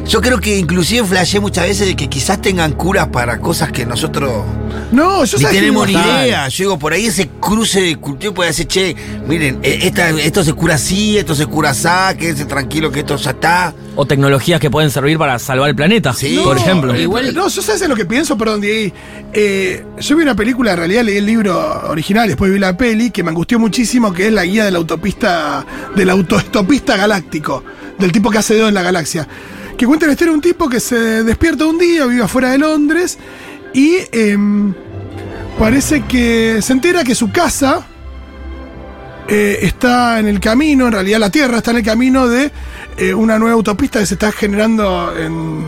Yo 0.09 0.23
creo 0.23 0.41
que 0.41 0.57
inclusive 0.57 1.07
flashé 1.07 1.39
muchas 1.39 1.67
veces 1.67 1.87
de 1.87 1.95
que 1.95 2.09
quizás 2.09 2.41
tengan 2.41 2.73
curas 2.73 3.09
para 3.09 3.39
cosas 3.41 3.71
que 3.71 3.85
nosotros 3.85 4.43
No, 4.91 5.23
yo 5.27 5.37
ni 5.39 5.45
tenemos 5.45 5.87
ni 5.87 5.93
idea. 5.93 6.49
Yo 6.49 6.65
digo, 6.65 6.79
por 6.79 6.95
ahí 6.95 7.05
ese 7.07 7.29
cruce 7.41 7.83
de 7.83 7.97
cultivo 7.97 8.33
puede 8.33 8.49
decir, 8.49 8.67
che, 8.67 8.97
miren, 9.27 9.59
eh, 9.63 9.81
esta- 9.83 10.09
esto 10.09 10.43
se 10.43 10.55
cura 10.55 10.77
así, 10.77 11.19
esto 11.19 11.35
se 11.35 11.45
cura 11.45 11.71
así, 11.71 12.17
quédense 12.19 12.47
tranquilo 12.47 12.91
que 12.91 13.01
esto 13.01 13.17
ya 13.17 13.33
está. 13.33 13.75
O 13.97 14.07
tecnologías 14.07 14.59
que 14.61 14.71
pueden 14.71 14.91
servir 14.91 15.19
para 15.19 15.39
salvar 15.39 15.69
el 15.69 15.77
planeta, 15.77 16.15
Sí. 16.15 16.41
por 16.43 16.57
No, 16.57 16.63
ejemplo. 16.63 16.95
eh, 16.95 17.07
No, 17.35 17.49
yo 17.49 17.61
sabes 17.61 17.87
lo 17.87 17.95
que 17.95 18.07
pienso, 18.07 18.39
perdón, 18.39 18.63
Diego. 18.63 18.95
Eh, 19.35 19.85
yo 20.01 20.17
vi 20.17 20.23
una 20.23 20.35
película, 20.35 20.71
en 20.71 20.79
realidad 20.79 21.03
leí 21.05 21.19
el 21.19 21.27
libro 21.27 21.83
original, 21.91 22.29
después 22.29 22.51
vi 22.51 22.59
la 22.59 22.75
peli, 22.79 23.11
que 23.11 23.23
me 23.23 23.29
angustió 23.29 23.59
muchísimo, 23.59 24.11
que 24.15 24.29
es 24.29 24.33
la 24.33 24.45
guía 24.47 24.65
de 24.65 24.71
la 24.71 24.79
autopista, 24.79 25.67
del 25.95 26.09
autoestopista 26.09 26.97
galáctico, 26.97 27.63
del 27.99 28.11
tipo 28.11 28.31
que 28.31 28.39
hace 28.39 28.55
dedo 28.55 28.69
en 28.69 28.75
la 28.75 28.83
galaxia. 28.83 29.29
Que 29.79 29.87
cuenta 29.87 30.07
la 30.07 30.13
historia 30.13 30.33
de 30.33 30.37
un 30.37 30.43
tipo 30.43 30.69
que 30.69 30.81
se 30.81 31.23
despierta 31.23 31.65
un 31.65 31.79
día, 31.79 32.05
vive 32.07 32.25
afuera 32.25 32.51
de 32.51 32.59
Londres, 32.59 33.17
y 33.73 33.99
em, 34.11 34.75
parece 35.57 36.03
que 36.03 36.61
se 36.61 36.73
entera 36.73 37.05
que 37.05 37.15
su 37.15 37.31
casa 37.31 37.87
eh, 39.29 39.61
está 39.63 40.19
en 40.19 40.27
el 40.27 40.41
camino, 40.41 40.87
en 40.87 40.93
realidad 40.93 41.21
la 41.21 41.31
Tierra 41.31 41.59
está 41.59 41.71
en 41.71 41.77
el 41.77 41.85
camino 41.85 42.27
de 42.27 42.51
eh, 42.97 43.15
una 43.15 43.39
nueva 43.39 43.55
autopista 43.55 44.01
que 44.01 44.07
se 44.07 44.15
está 44.15 44.33
generando 44.33 45.17
en, 45.17 45.65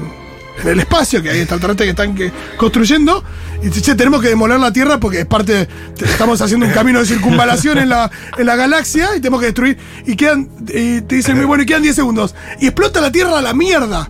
en 0.62 0.68
el 0.68 0.80
espacio, 0.80 1.22
que 1.22 1.30
hay 1.30 1.38
extraterrestres 1.40 1.86
que 1.86 1.90
están 1.90 2.14
que- 2.14 2.32
construyendo. 2.56 3.22
Y 3.62 3.66
dice, 3.66 3.82
che, 3.82 3.94
tenemos 3.94 4.22
que 4.22 4.28
demoler 4.28 4.58
la 4.58 4.72
Tierra 4.72 4.98
porque 4.98 5.20
es 5.20 5.26
parte, 5.26 5.68
te- 5.96 6.04
estamos 6.04 6.40
haciendo 6.40 6.66
un 6.66 6.72
camino 6.72 6.98
de 7.00 7.06
circunvalación 7.06 7.78
en 7.78 7.88
la, 7.90 8.10
en 8.38 8.46
la 8.46 8.56
galaxia 8.56 9.10
y 9.16 9.20
tenemos 9.20 9.40
que 9.40 9.46
destruir. 9.46 9.78
Y 10.06 10.16
quedan, 10.16 10.48
y 10.68 11.00
te 11.02 11.16
dicen, 11.16 11.36
muy 11.36 11.44
bueno, 11.46 11.62
y 11.62 11.66
quedan 11.66 11.82
10 11.82 11.94
segundos. 11.96 12.34
Y 12.60 12.66
explota 12.66 13.00
la 13.00 13.12
Tierra 13.12 13.38
a 13.38 13.42
la 13.42 13.52
mierda. 13.54 14.08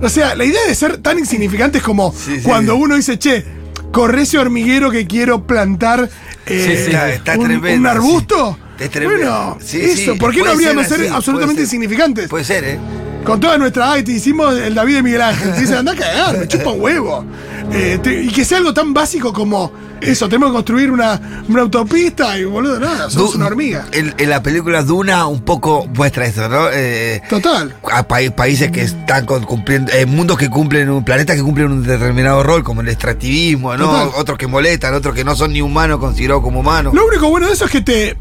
O 0.00 0.08
sea, 0.08 0.34
la 0.34 0.44
idea 0.44 0.60
de 0.66 0.74
ser 0.74 0.98
tan 0.98 1.18
insignificantes 1.18 1.82
como 1.82 2.12
Sí, 2.12 2.36
sí. 2.36 2.42
cuando 2.42 2.76
uno 2.76 2.96
dice, 2.96 3.18
che, 3.18 3.44
corre 3.92 4.22
ese 4.22 4.38
hormiguero 4.38 4.90
que 4.90 5.06
quiero 5.06 5.46
plantar 5.46 6.08
eh, 6.46 6.86
Sí, 6.88 6.92
está- 7.14 7.36
un, 7.38 7.44
tremendo, 7.44 7.80
un 7.80 7.86
arbusto. 7.86 8.58
Es. 8.78 8.90
Bueno, 9.04 9.58
Sí, 9.64 9.80
eso, 9.80 10.12
sí, 10.14 10.18
¿por 10.18 10.32
qué 10.34 10.40
no 10.42 10.50
habríamos 10.50 10.88
ser 10.88 10.96
ser, 10.96 11.06
así, 11.06 11.14
absolutamente 11.14 11.54
puede 11.54 11.66
ser. 11.68 11.76
insignificantes? 11.76 12.28
Puede 12.28 12.44
ser, 12.44 12.64
¿eh? 12.64 12.78
Con 13.24 13.38
toda 13.40 13.56
nuestra 13.56 14.02
te 14.02 14.12
hicimos 14.12 14.54
el 14.56 14.74
David 14.74 14.96
de 14.96 15.02
Miguel 15.02 15.22
Ángel. 15.22 15.52
Te 15.54 15.60
dicen, 15.60 15.76
anda 15.76 15.92
a 15.92 15.96
cagar, 15.96 16.38
me 16.38 16.48
chupa 16.48 16.70
un 16.70 16.80
huevo. 16.80 17.24
Eh, 17.72 17.98
te- 18.02 18.22
y 18.22 18.28
que 18.28 18.44
sea 18.44 18.58
algo 18.58 18.74
tan 18.74 18.92
básico 18.92 19.32
como 19.32 19.72
eso, 20.00 20.28
tenemos 20.28 20.50
que 20.50 20.54
construir 20.54 20.90
una, 20.90 21.44
una 21.48 21.62
autopista 21.62 22.36
y 22.36 22.44
boludo, 22.44 22.80
nada, 22.80 23.08
sos 23.08 23.30
Du- 23.32 23.36
una 23.36 23.46
hormiga. 23.46 23.86
En, 23.92 24.12
en 24.18 24.28
la 24.28 24.42
película 24.42 24.82
Duna 24.82 25.26
un 25.28 25.42
poco 25.42 25.86
muestra 25.94 26.26
eso, 26.26 26.48
¿no? 26.48 26.66
Eh, 26.72 27.22
Total. 27.30 27.76
a 27.92 28.02
pa- 28.08 28.18
países 28.34 28.72
que 28.72 28.82
están 28.82 29.24
cumpliendo, 29.24 29.92
eh, 29.92 30.04
mundos 30.04 30.36
que 30.36 30.50
cumplen, 30.50 30.90
un 30.90 31.04
planetas 31.04 31.36
que 31.36 31.42
cumplen 31.42 31.70
un 31.70 31.84
determinado 31.84 32.42
rol, 32.42 32.64
como 32.64 32.80
el 32.80 32.88
extractivismo, 32.88 33.76
¿no? 33.76 33.86
Total. 33.86 34.08
Otros 34.16 34.36
que 34.38 34.48
molestan, 34.48 34.94
otros 34.94 35.14
que 35.14 35.22
no 35.24 35.36
son 35.36 35.52
ni 35.52 35.62
humanos 35.62 36.00
considerados 36.00 36.42
como 36.42 36.60
humanos. 36.60 36.92
Lo 36.92 37.06
único 37.06 37.28
bueno 37.30 37.46
de 37.46 37.52
eso 37.52 37.66
es 37.66 37.70
que 37.70 37.80
te. 37.82 38.16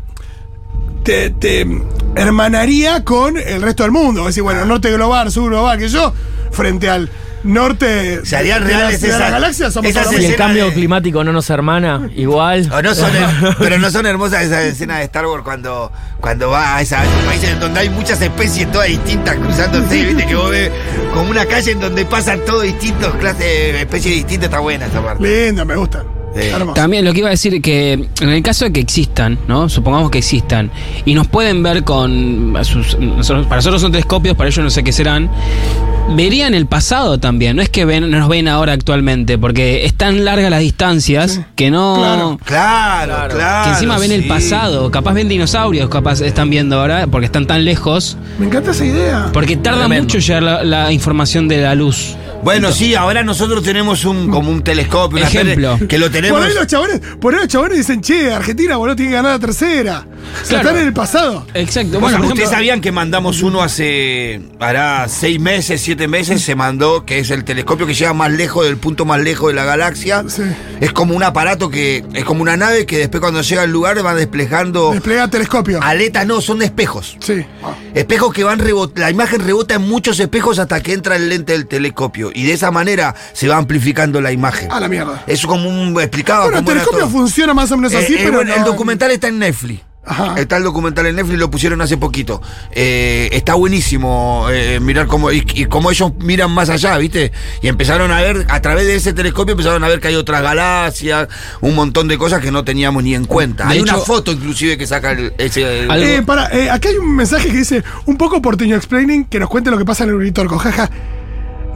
Te, 1.03 1.29
te 1.31 1.65
hermanaría 2.15 3.03
con 3.03 3.37
el 3.37 3.61
resto 3.61 3.83
del 3.83 3.91
mundo. 3.91 4.21
Es 4.21 4.27
decir, 4.27 4.43
bueno, 4.43 4.65
norte 4.65 4.91
global, 4.91 5.31
sur 5.31 5.49
global, 5.49 5.77
que 5.79 5.89
yo, 5.89 6.13
frente 6.51 6.89
al 6.89 7.09
norte 7.43 8.23
Se 8.23 8.35
harían 8.37 8.63
de 8.63 8.71
la- 8.71 8.77
reales 8.81 9.01
de 9.01 9.07
la, 9.07 9.15
esas- 9.15 9.31
galaxia, 9.31 9.71
somos 9.71 9.89
esas 9.89 10.09
Si 10.09 10.25
el 10.25 10.35
cambio 10.35 10.67
de- 10.67 10.73
climático 10.73 11.23
no 11.23 11.31
nos 11.33 11.49
hermana, 11.49 12.07
igual. 12.15 12.69
O 12.71 12.81
no 12.83 12.93
son, 12.93 13.09
pero 13.59 13.79
no 13.79 13.89
son 13.89 14.05
hermosas 14.05 14.43
esas 14.43 14.65
escenas 14.65 14.99
de 14.99 15.05
Star 15.05 15.25
Wars 15.25 15.43
cuando, 15.43 15.91
cuando 16.19 16.51
va 16.51 16.77
a 16.77 16.81
esos 16.81 16.99
países 17.25 17.59
donde 17.59 17.79
hay 17.79 17.89
muchas 17.89 18.21
especies 18.21 18.71
todas 18.71 18.87
distintas 18.89 19.37
cruzándose, 19.37 20.03
viste 20.05 20.27
que 20.27 20.35
vos 20.35 20.51
ves 20.51 20.69
como 21.15 21.31
una 21.31 21.45
calle 21.47 21.71
en 21.71 21.79
donde 21.79 22.05
pasan 22.05 22.41
todos 22.45 22.61
distintos, 22.61 23.15
clases, 23.15 23.75
especies 23.75 24.15
distintas, 24.17 24.45
está 24.49 24.59
buena 24.59 24.85
esa 24.85 25.01
parte. 25.03 25.23
Linda, 25.47 25.65
me 25.65 25.75
gusta. 25.75 26.03
También 26.73 27.03
lo 27.05 27.11
que 27.13 27.19
iba 27.19 27.27
a 27.27 27.31
decir 27.31 27.61
que 27.61 27.93
en 28.21 28.29
el 28.29 28.41
caso 28.41 28.65
de 28.65 28.71
que 28.73 28.79
existan, 28.79 29.37
¿no? 29.47 29.67
Supongamos 29.69 30.09
que 30.11 30.19
existan 30.19 30.71
y 31.05 31.13
nos 31.13 31.27
pueden 31.27 31.61
ver 31.63 31.83
con 31.83 32.53
sus- 32.63 32.97
nosotros- 32.99 33.45
para 33.47 33.57
nosotros 33.57 33.81
son 33.81 33.91
telescopios, 33.91 34.35
para 34.37 34.49
ellos 34.49 34.63
no 34.63 34.69
sé 34.69 34.83
qué 34.83 34.93
serán. 34.93 35.29
Verían 36.15 36.53
el 36.53 36.65
pasado 36.65 37.19
también, 37.19 37.55
no 37.55 37.61
es 37.61 37.69
que 37.69 37.85
ven, 37.85 38.09
no 38.09 38.19
nos 38.19 38.27
ven 38.27 38.47
ahora 38.47 38.73
actualmente, 38.73 39.37
porque 39.37 39.85
es 39.85 39.93
tan 39.93 40.25
largas 40.25 40.49
las 40.49 40.59
distancias 40.59 41.41
que 41.55 41.71
no. 41.71 42.37
Claro, 42.43 43.27
claro. 43.29 43.63
que 43.65 43.69
encima 43.71 43.97
ven 43.97 44.11
el 44.11 44.27
pasado, 44.27 44.89
capaz 44.91 45.13
ven 45.13 45.29
dinosaurios, 45.29 45.89
capaz 45.89 46.19
están 46.21 46.49
viendo 46.49 46.79
ahora, 46.79 47.07
porque 47.07 47.27
están 47.27 47.45
tan 47.47 47.63
lejos. 47.63 48.17
Me 48.39 48.47
encanta 48.47 48.71
esa 48.71 48.83
idea. 48.85 49.29
Porque 49.31 49.55
tarda 49.57 49.81
Tremendo. 49.81 50.03
mucho 50.05 50.17
llegar 50.19 50.43
la, 50.43 50.63
la 50.63 50.91
información 50.91 51.47
de 51.47 51.61
la 51.61 51.75
luz. 51.75 52.15
Bueno, 52.43 52.71
sí, 52.71 52.95
ahora 52.95 53.23
nosotros 53.23 53.63
tenemos 53.63 54.03
un 54.05 54.29
como 54.29 54.49
un 54.49 54.63
telescopio, 54.63 55.17
una 55.19 55.27
Ejemplo. 55.27 55.77
que 55.87 55.97
lo 55.97 56.09
tenemos. 56.09 56.39
Por 56.39 56.47
ahí 56.47 56.53
los 56.55 56.67
chabones, 56.67 56.99
por 57.19 57.33
ahí 57.33 57.39
los 57.41 57.47
chabones 57.47 57.77
dicen, 57.77 58.01
che, 58.01 58.31
Argentina, 58.33 58.77
boludo, 58.77 58.95
tiene 58.95 59.11
que 59.11 59.15
ganar 59.15 59.33
la 59.33 59.39
tercera. 59.39 60.05
Claro. 60.47 60.67
están 60.69 60.81
en 60.81 60.87
el 60.87 60.93
pasado. 60.93 61.45
Exacto. 61.53 61.99
Bueno, 61.99 62.17
por 62.17 62.25
ustedes 62.27 62.39
ejemplo, 62.47 62.57
sabían 62.57 62.81
que 62.81 62.91
mandamos 62.91 63.41
uno 63.43 63.61
hace, 63.61 64.41
hará 64.59 65.07
seis 65.07 65.39
meses, 65.39 65.81
siete 65.81 66.07
meses, 66.07 66.41
se 66.41 66.55
mandó, 66.55 67.05
que 67.05 67.19
es 67.19 67.29
el 67.31 67.43
telescopio 67.43 67.85
que 67.85 67.93
llega 67.93 68.13
más 68.13 68.31
lejos 68.31 68.65
del 68.65 68.77
punto 68.77 69.05
más 69.05 69.19
lejos 69.21 69.49
de 69.49 69.53
la 69.55 69.65
galaxia. 69.65 70.23
Sí. 70.27 70.43
Es 70.79 70.91
como 70.93 71.15
un 71.15 71.23
aparato 71.23 71.69
que, 71.69 72.03
es 72.13 72.25
como 72.25 72.41
una 72.41 72.57
nave 72.57 72.85
que 72.85 72.97
después 72.97 73.21
cuando 73.21 73.41
llega 73.41 73.61
al 73.63 73.71
lugar 73.71 74.03
va 74.05 74.15
desplegando 74.15 74.91
Desplega 74.91 75.27
telescopio. 75.29 75.79
aletas, 75.81 76.25
no, 76.25 76.41
son 76.41 76.59
de 76.59 76.65
espejos. 76.65 77.17
Sí. 77.19 77.45
Espejos 77.93 78.33
que 78.33 78.43
van 78.43 78.59
rebot 78.59 78.97
la 78.97 79.09
imagen 79.11 79.41
rebota 79.41 79.75
en 79.75 79.87
muchos 79.87 80.19
espejos 80.19 80.59
hasta 80.59 80.81
que 80.81 80.93
entra 80.93 81.15
el 81.15 81.29
lente 81.29 81.53
del 81.53 81.67
telescopio. 81.67 82.31
Y 82.33 82.43
de 82.45 82.53
esa 82.53 82.71
manera 82.71 83.13
se 83.33 83.47
va 83.47 83.57
amplificando 83.57 84.21
la 84.21 84.31
imagen. 84.31 84.71
A 84.71 84.79
la 84.79 84.87
mierda. 84.87 85.23
Eso 85.27 85.47
como 85.47 85.69
un 85.69 85.99
explicaba 86.01 86.45
Bueno, 86.45 86.59
el 86.59 86.65
telescopio 86.65 87.07
funciona 87.09 87.53
más 87.53 87.71
o 87.71 87.77
menos 87.77 87.93
así, 87.93 88.13
Eh, 88.13 88.17
eh, 88.17 88.19
pero 88.23 88.37
bueno, 88.37 88.51
no- 88.51 88.57
el 88.57 88.63
documental 88.63 89.11
está 89.11 89.27
en 89.27 89.39
Netflix. 89.39 89.81
Ajá. 90.03 90.33
Está 90.39 90.57
el 90.57 90.63
documental 90.63 91.05
en 91.05 91.15
Netflix, 91.15 91.37
lo 91.37 91.51
pusieron 91.51 91.79
hace 91.81 91.95
poquito. 91.95 92.41
Eh, 92.71 93.29
está 93.33 93.53
buenísimo 93.53 94.47
eh, 94.49 94.79
mirar 94.81 95.05
cómo, 95.05 95.31
y, 95.31 95.45
y 95.53 95.65
cómo 95.65 95.91
ellos 95.91 96.11
miran 96.19 96.49
más 96.51 96.69
allá, 96.71 96.97
¿viste? 96.97 97.31
Y 97.61 97.67
empezaron 97.67 98.11
a 98.11 98.19
ver, 98.19 98.47
a 98.49 98.61
través 98.61 98.87
de 98.87 98.95
ese 98.95 99.13
telescopio, 99.13 99.51
empezaron 99.51 99.83
a 99.83 99.87
ver 99.87 99.99
que 99.99 100.07
hay 100.07 100.15
otras 100.15 100.41
galaxias, 100.41 101.27
un 101.61 101.75
montón 101.75 102.07
de 102.07 102.17
cosas 102.17 102.41
que 102.41 102.49
no 102.51 102.63
teníamos 102.63 103.03
ni 103.03 103.13
en 103.13 103.25
cuenta. 103.25 103.65
De 103.67 103.73
hay 103.73 103.79
hecho- 103.79 103.95
una 103.95 104.03
foto 104.03 104.31
inclusive 104.31 104.75
que 104.77 104.87
saca 104.87 105.11
el- 105.11 105.33
ese... 105.37 105.85
Eh, 105.87 106.21
para, 106.25 106.47
eh, 106.51 106.71
acá 106.71 106.89
hay 106.89 106.95
un 106.97 107.15
mensaje 107.15 107.49
que 107.51 107.57
dice, 107.57 107.83
un 108.07 108.17
poco 108.17 108.41
porteño 108.41 108.75
explaining, 108.75 109.25
que 109.25 109.39
nos 109.39 109.49
cuente 109.49 109.69
lo 109.69 109.77
que 109.77 109.85
pasa 109.85 110.03
en 110.05 110.09
el 110.09 110.15
Uritorco. 110.15 110.57
Jaja. 110.57 110.89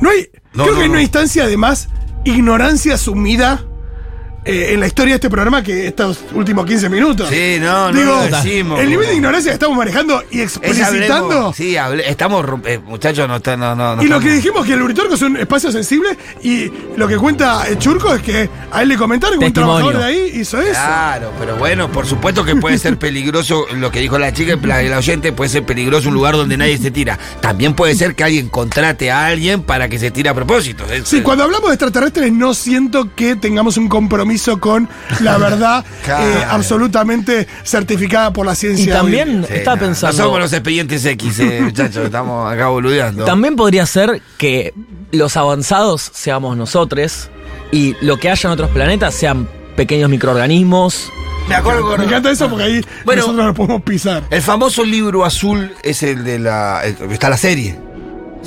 No 0.01 0.09
hay. 0.09 0.27
No, 0.53 0.63
creo 0.63 0.73
no, 0.73 0.77
que 0.79 0.81
hay 0.83 0.87
no. 0.89 0.93
una 0.93 1.01
instancia 1.03 1.45
de 1.45 1.57
más 1.57 1.89
ignorancia 2.23 2.97
sumida 2.97 3.63
eh, 4.45 4.73
en 4.73 4.79
la 4.79 4.87
historia 4.87 5.13
de 5.13 5.15
este 5.15 5.29
programa 5.29 5.63
que 5.63 5.87
estos 5.87 6.19
últimos 6.33 6.65
15 6.65 6.87
minutos. 6.89 7.27
Sí, 7.29 7.57
no, 7.59 7.91
no 7.91 7.97
Digo, 7.99 8.11
lo 8.15 8.21
decimos. 8.37 8.79
el 8.79 8.89
nivel 8.89 9.07
de 9.07 9.15
ignorancia 9.15 9.49
que 9.51 9.55
estamos 9.55 9.75
manejando 9.77 10.23
y 10.31 10.41
explicitando. 10.41 11.15
hablemos- 11.15 11.55
sí, 11.55 11.75
hable- 11.75 12.03
estamos, 12.07 12.45
eh, 12.65 12.79
muchachos, 12.85 13.27
no 13.27 13.37
está, 13.37 13.57
no, 13.57 13.75
no, 13.75 13.95
no 13.95 14.03
Y 14.03 14.07
lo 14.07 14.19
que 14.19 14.29
dijimos 14.31 14.65
que 14.65 14.73
el 14.73 14.81
Uritorco 14.83 15.15
es 15.15 15.21
un 15.23 15.37
espacio 15.37 15.71
sensible 15.71 16.15
y 16.43 16.71
lo 16.95 17.07
que 17.07 17.17
cuenta 17.17 17.67
el 17.67 17.79
Churco 17.79 18.13
es 18.13 18.21
que 18.21 18.49
a 18.71 18.81
él 18.83 18.89
le 18.89 18.97
comentaron 18.97 19.39
que 19.39 19.45
un 19.47 19.53
trabajador 19.53 19.97
de 19.97 20.03
ahí 20.03 20.31
hizo 20.35 20.61
eso. 20.61 20.71
Claro, 20.73 21.31
pero 21.39 21.55
bueno, 21.57 21.91
por 21.91 22.05
supuesto 22.05 22.45
que 22.45 22.55
puede 22.55 22.77
ser 22.77 22.97
peligroso, 22.99 23.65
lo 23.75 23.89
que 23.91 23.99
dijo 23.99 24.19
la 24.19 24.31
chica, 24.31 24.57
la, 24.61 24.81
la 24.83 24.97
oyente, 24.99 25.31
puede 25.33 25.49
ser 25.49 25.63
peligroso 25.63 26.09
un 26.09 26.13
lugar 26.15 26.35
donde 26.35 26.55
nadie 26.57 26.77
se 26.77 26.91
tira. 26.91 27.17
También 27.41 27.73
puede 27.73 27.95
ser 27.95 28.13
que 28.15 28.23
alguien 28.23 28.49
contrate 28.49 29.09
a 29.09 29.25
alguien 29.25 29.63
para 29.63 29.89
que 29.89 29.97
se 29.97 30.11
tire 30.11 30.29
a 30.29 30.33
propósito. 30.35 30.83
Es- 30.91 31.07
Sí, 31.07 31.21
cuando 31.21 31.43
hablamos 31.45 31.69
de 31.69 31.73
extraterrestres 31.75 32.31
no 32.31 32.53
siento 32.53 33.09
que 33.15 33.35
tengamos 33.35 33.77
un 33.77 33.87
compromiso 33.89 34.34
con 34.59 34.87
la 35.21 35.37
verdad 35.39 35.83
eh, 36.07 36.43
absolutamente 36.49 37.47
certificada 37.63 38.31
por 38.33 38.45
la 38.45 38.53
Y 38.53 38.55
ciencia. 38.55 38.93
también 38.97 39.45
Sí, 39.47 39.53
estaba 39.55 39.75
no, 39.77 39.81
No 39.81 39.87
pensando. 39.87 40.17
somos 40.23 40.39
los 40.39 40.53
expedientes 40.53 41.05
X, 41.05 41.39
eh, 41.39 41.59
muchachos, 41.63 42.05
estamos 42.05 42.51
acá 42.51 42.67
boludeando. 42.67 43.25
También 43.25 43.55
podría 43.55 43.85
ser 43.85 44.21
que 44.37 44.73
los 45.11 45.37
avanzados 45.37 46.11
seamos 46.13 46.57
nosotros 46.57 47.29
y 47.71 47.95
lo 48.01 48.17
que 48.17 48.29
haya 48.29 48.47
en 48.47 48.53
otros 48.53 48.69
planetas 48.71 49.15
sean 49.15 49.47
pequeños 49.75 50.09
microorganismos. 50.09 51.11
Me 51.47 51.55
acuerdo 51.55 51.81
con- 51.83 51.99
Me 51.99 52.05
encanta 52.05 52.31
eso 52.31 52.49
porque 52.49 52.63
ahí 52.65 52.81
Bueno. 53.05 53.21
nosotros 53.21 53.45
lo 53.47 53.53
podemos 53.53 53.81
pisar. 53.83 54.23
El 54.31 54.41
famoso 54.41 54.83
libro 54.83 55.23
azul 55.25 55.71
es 55.83 56.01
el 56.03 56.23
de 56.23 56.39
la. 56.39 56.81
el- 56.83 57.11
está 57.11 57.29
la 57.29 57.37
serie. 57.37 57.79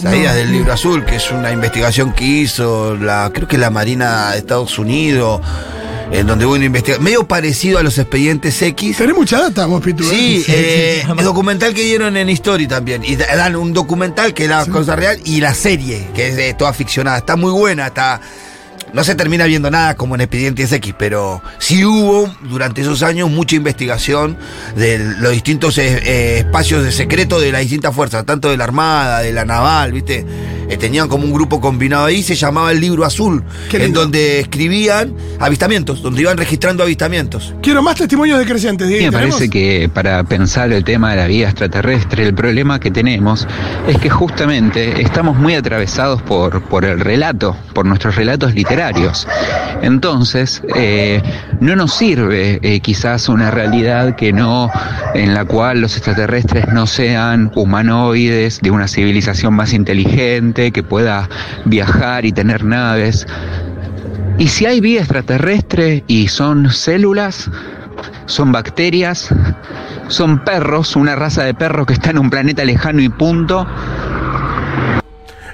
Sabías 0.00 0.34
del 0.36 0.52
libro 0.52 0.72
azul, 0.72 1.04
que 1.04 1.16
es 1.16 1.30
una 1.30 1.50
investigación 1.52 2.12
que 2.12 2.24
hizo 2.24 2.96
la. 2.96 3.30
creo 3.34 3.48
que 3.48 3.58
la 3.58 3.70
Marina 3.70 4.32
de 4.32 4.38
Estados 4.38 4.78
Unidos. 4.78 5.40
En 6.10 6.26
donde 6.26 6.46
hubo 6.46 6.54
una 6.54 6.64
investigación. 6.64 7.04
Medio 7.04 7.28
parecido 7.28 7.78
a 7.78 7.82
los 7.82 7.98
expedientes 7.98 8.62
X. 8.62 8.96
Tenés 8.96 9.14
mucha 9.14 9.40
data 9.40 9.66
vos, 9.66 9.82
Pitu. 9.82 10.04
¿eh? 10.04 10.06
Sí, 10.08 10.44
eh, 10.48 11.02
el 11.06 11.22
documental 11.24 11.74
que 11.74 11.82
dieron 11.82 12.16
en 12.16 12.30
History 12.30 12.66
también. 12.66 13.04
Y 13.04 13.16
da- 13.16 13.36
dan 13.36 13.54
un 13.56 13.74
documental 13.74 14.32
que 14.32 14.44
es 14.44 14.48
la 14.48 14.64
cosa 14.64 14.96
real 14.96 15.18
y 15.24 15.42
la 15.42 15.52
serie, 15.52 16.08
que 16.14 16.28
es 16.28 16.38
eh, 16.38 16.54
toda 16.58 16.72
ficcionada. 16.72 17.18
Está 17.18 17.36
muy 17.36 17.50
buena, 17.52 17.88
está. 17.88 18.22
No 18.92 19.04
se 19.04 19.14
termina 19.14 19.44
viendo 19.44 19.70
nada 19.70 19.96
como 19.96 20.14
en 20.14 20.22
Expedientes 20.22 20.72
X, 20.72 20.94
pero 20.98 21.42
sí 21.58 21.84
hubo 21.84 22.32
durante 22.42 22.80
esos 22.80 23.02
años 23.02 23.30
mucha 23.30 23.56
investigación 23.56 24.36
de 24.76 24.98
los 24.98 25.32
distintos 25.32 25.76
eh, 25.78 26.00
eh, 26.04 26.38
espacios 26.38 26.84
de 26.84 26.92
secreto 26.92 27.38
de 27.38 27.52
las 27.52 27.60
distintas 27.60 27.94
fuerzas, 27.94 28.24
tanto 28.24 28.50
de 28.50 28.56
la 28.56 28.64
Armada, 28.64 29.20
de 29.20 29.32
la 29.32 29.44
Naval, 29.44 29.92
¿viste? 29.92 30.24
Eh, 30.68 30.76
tenían 30.76 31.08
como 31.08 31.24
un 31.24 31.32
grupo 31.32 31.60
combinado 31.60 32.06
ahí, 32.06 32.22
se 32.22 32.34
llamaba 32.34 32.72
el 32.72 32.80
Libro 32.80 33.04
Azul, 33.04 33.42
en 33.72 33.92
donde 33.92 34.40
escribían 34.40 35.14
avistamientos, 35.38 36.02
donde 36.02 36.22
iban 36.22 36.36
registrando 36.36 36.82
avistamientos. 36.82 37.54
Quiero 37.62 37.82
más 37.82 37.96
testimonios 37.96 38.38
de 38.38 38.44
creyentes, 38.44 38.86
A 38.86 38.90
mí 38.90 38.96
Diego. 38.98 39.12
me 39.12 39.18
parece 39.18 39.48
que 39.48 39.90
para 39.92 40.24
pensar 40.24 40.72
el 40.72 40.84
tema 40.84 41.10
de 41.10 41.16
la 41.16 41.26
vida 41.26 41.48
extraterrestre, 41.48 42.24
el 42.24 42.34
problema 42.34 42.80
que 42.80 42.90
tenemos 42.90 43.46
es 43.86 43.98
que 43.98 44.10
justamente 44.10 45.00
estamos 45.00 45.36
muy 45.36 45.54
atravesados 45.54 46.20
por, 46.22 46.62
por 46.62 46.84
el 46.84 47.00
relato, 47.00 47.56
por 47.72 47.86
nuestros 47.86 48.16
relatos 48.16 48.54
literarios. 48.54 48.77
Entonces, 49.82 50.62
eh, 50.76 51.22
no 51.60 51.76
nos 51.76 51.94
sirve 51.94 52.60
eh, 52.62 52.80
quizás 52.80 53.28
una 53.28 53.50
realidad 53.50 54.16
que 54.16 54.32
no, 54.32 54.70
en 55.14 55.34
la 55.34 55.44
cual 55.44 55.80
los 55.80 55.96
extraterrestres 55.96 56.68
no 56.68 56.86
sean 56.86 57.50
humanoides 57.54 58.60
de 58.60 58.70
una 58.70 58.88
civilización 58.88 59.54
más 59.54 59.72
inteligente, 59.72 60.70
que 60.70 60.82
pueda 60.82 61.28
viajar 61.64 62.24
y 62.24 62.32
tener 62.32 62.64
naves. 62.64 63.26
Y 64.38 64.48
si 64.48 64.66
hay 64.66 64.80
vida 64.80 65.00
extraterrestre 65.00 66.04
y 66.06 66.28
son 66.28 66.70
células, 66.70 67.50
son 68.26 68.52
bacterias, 68.52 69.30
son 70.06 70.44
perros, 70.44 70.94
una 70.94 71.16
raza 71.16 71.42
de 71.42 71.54
perros 71.54 71.86
que 71.86 71.94
está 71.94 72.10
en 72.10 72.18
un 72.18 72.30
planeta 72.30 72.64
lejano 72.64 73.02
y 73.02 73.08
punto. 73.08 73.66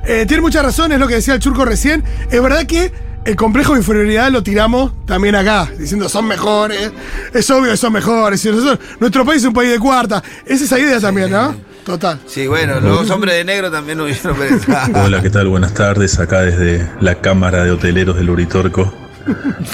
Eh, 0.07 0.27
tiene 0.27 0.43
mucha 0.43 0.63
razón, 0.63 0.93
es 0.93 0.99
lo 0.99 1.09
que 1.09 1.15
decía 1.15 1.35
el 1.35 1.41
Churco 1.41 1.65
recién. 1.65 2.05
Es 2.31 2.43
verdad 2.43 2.67
que 2.67 2.93
el 3.25 3.37
complejo 3.37 3.73
de 3.73 3.79
inferioridad 3.81 4.31
lo 4.31 4.43
tiramos 4.43 4.93
también 5.07 5.35
acá, 5.35 5.69
diciendo 5.79 6.09
son 6.09 6.27
mejores, 6.27 6.93
es 7.33 7.51
obvio 7.51 7.71
que 7.73 7.77
son 7.77 7.93
mejores. 7.93 8.45
y 8.45 8.51
nosotros- 8.51 8.79
nuestro 9.01 9.25
país 9.25 9.43
es 9.43 9.49
un 9.49 9.55
país 9.55 9.71
de 9.71 9.79
cuarta. 9.79 10.23
Es 10.47 10.61
esa 10.61 10.79
idea 10.79 11.01
también, 11.01 11.31
¿no? 11.31 11.55
Total. 11.85 12.19
Sí, 12.27 12.47
bueno, 12.47 12.81
los 12.81 13.11
hombres 13.11 13.35
de 13.35 13.45
negro 13.45 13.71
también 13.71 13.99
no 13.99 14.05
hubieron 14.05 14.35
pensado. 14.37 15.05
Hola, 15.05 15.21
¿qué 15.21 15.29
tal? 15.31 15.49
Buenas 15.49 15.75
tardes. 15.75 16.19
Acá 16.19 16.41
desde 16.41 16.89
la 17.01 17.17
Cámara 17.17 17.63
de 17.65 17.71
Hoteleros 17.73 18.17
del 18.17 18.31
Uritorco. 18.31 18.93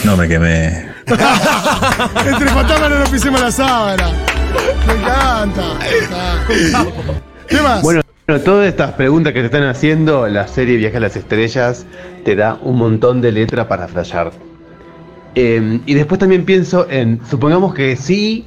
No 0.05 0.17
me 0.17 0.27
quemé. 0.29 0.91
Entre 1.07 2.49
fantasmas 2.49 2.91
no 2.91 2.99
nos 3.01 3.09
pisemos 3.11 3.41
la 3.41 3.51
sábana. 3.53 4.11
Me 4.87 4.95
encanta. 4.95 5.63
me 5.79 5.99
encanta. 5.99 7.21
¿Qué 7.49 7.61
más? 7.61 7.83
Bueno, 7.83 8.01
bueno, 8.31 8.45
todas 8.45 8.69
estas 8.69 8.93
preguntas 8.93 9.33
que 9.33 9.41
te 9.41 9.47
están 9.47 9.65
haciendo, 9.65 10.29
la 10.29 10.47
serie 10.47 10.77
Viaje 10.77 10.99
a 10.99 11.01
las 11.01 11.17
Estrellas 11.17 11.85
te 12.25 12.37
da 12.37 12.61
un 12.63 12.77
montón 12.77 13.21
de 13.21 13.33
letra 13.33 13.67
para 13.67 13.89
flashear. 13.89 14.31
Eh, 15.35 15.81
y 15.85 15.95
después 15.95 16.21
también 16.21 16.45
pienso 16.45 16.89
en, 16.89 17.19
supongamos 17.29 17.75
que 17.75 17.97
sí, 17.97 18.45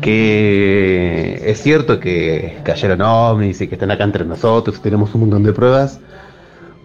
que 0.00 1.38
es 1.44 1.62
cierto 1.62 2.00
que 2.00 2.56
cayeron 2.64 3.02
ovnis 3.02 3.60
y 3.60 3.68
que 3.68 3.74
están 3.74 3.90
acá 3.90 4.04
entre 4.04 4.24
nosotros, 4.24 4.80
tenemos 4.80 5.14
un 5.14 5.20
montón 5.20 5.42
de 5.42 5.52
pruebas. 5.52 6.00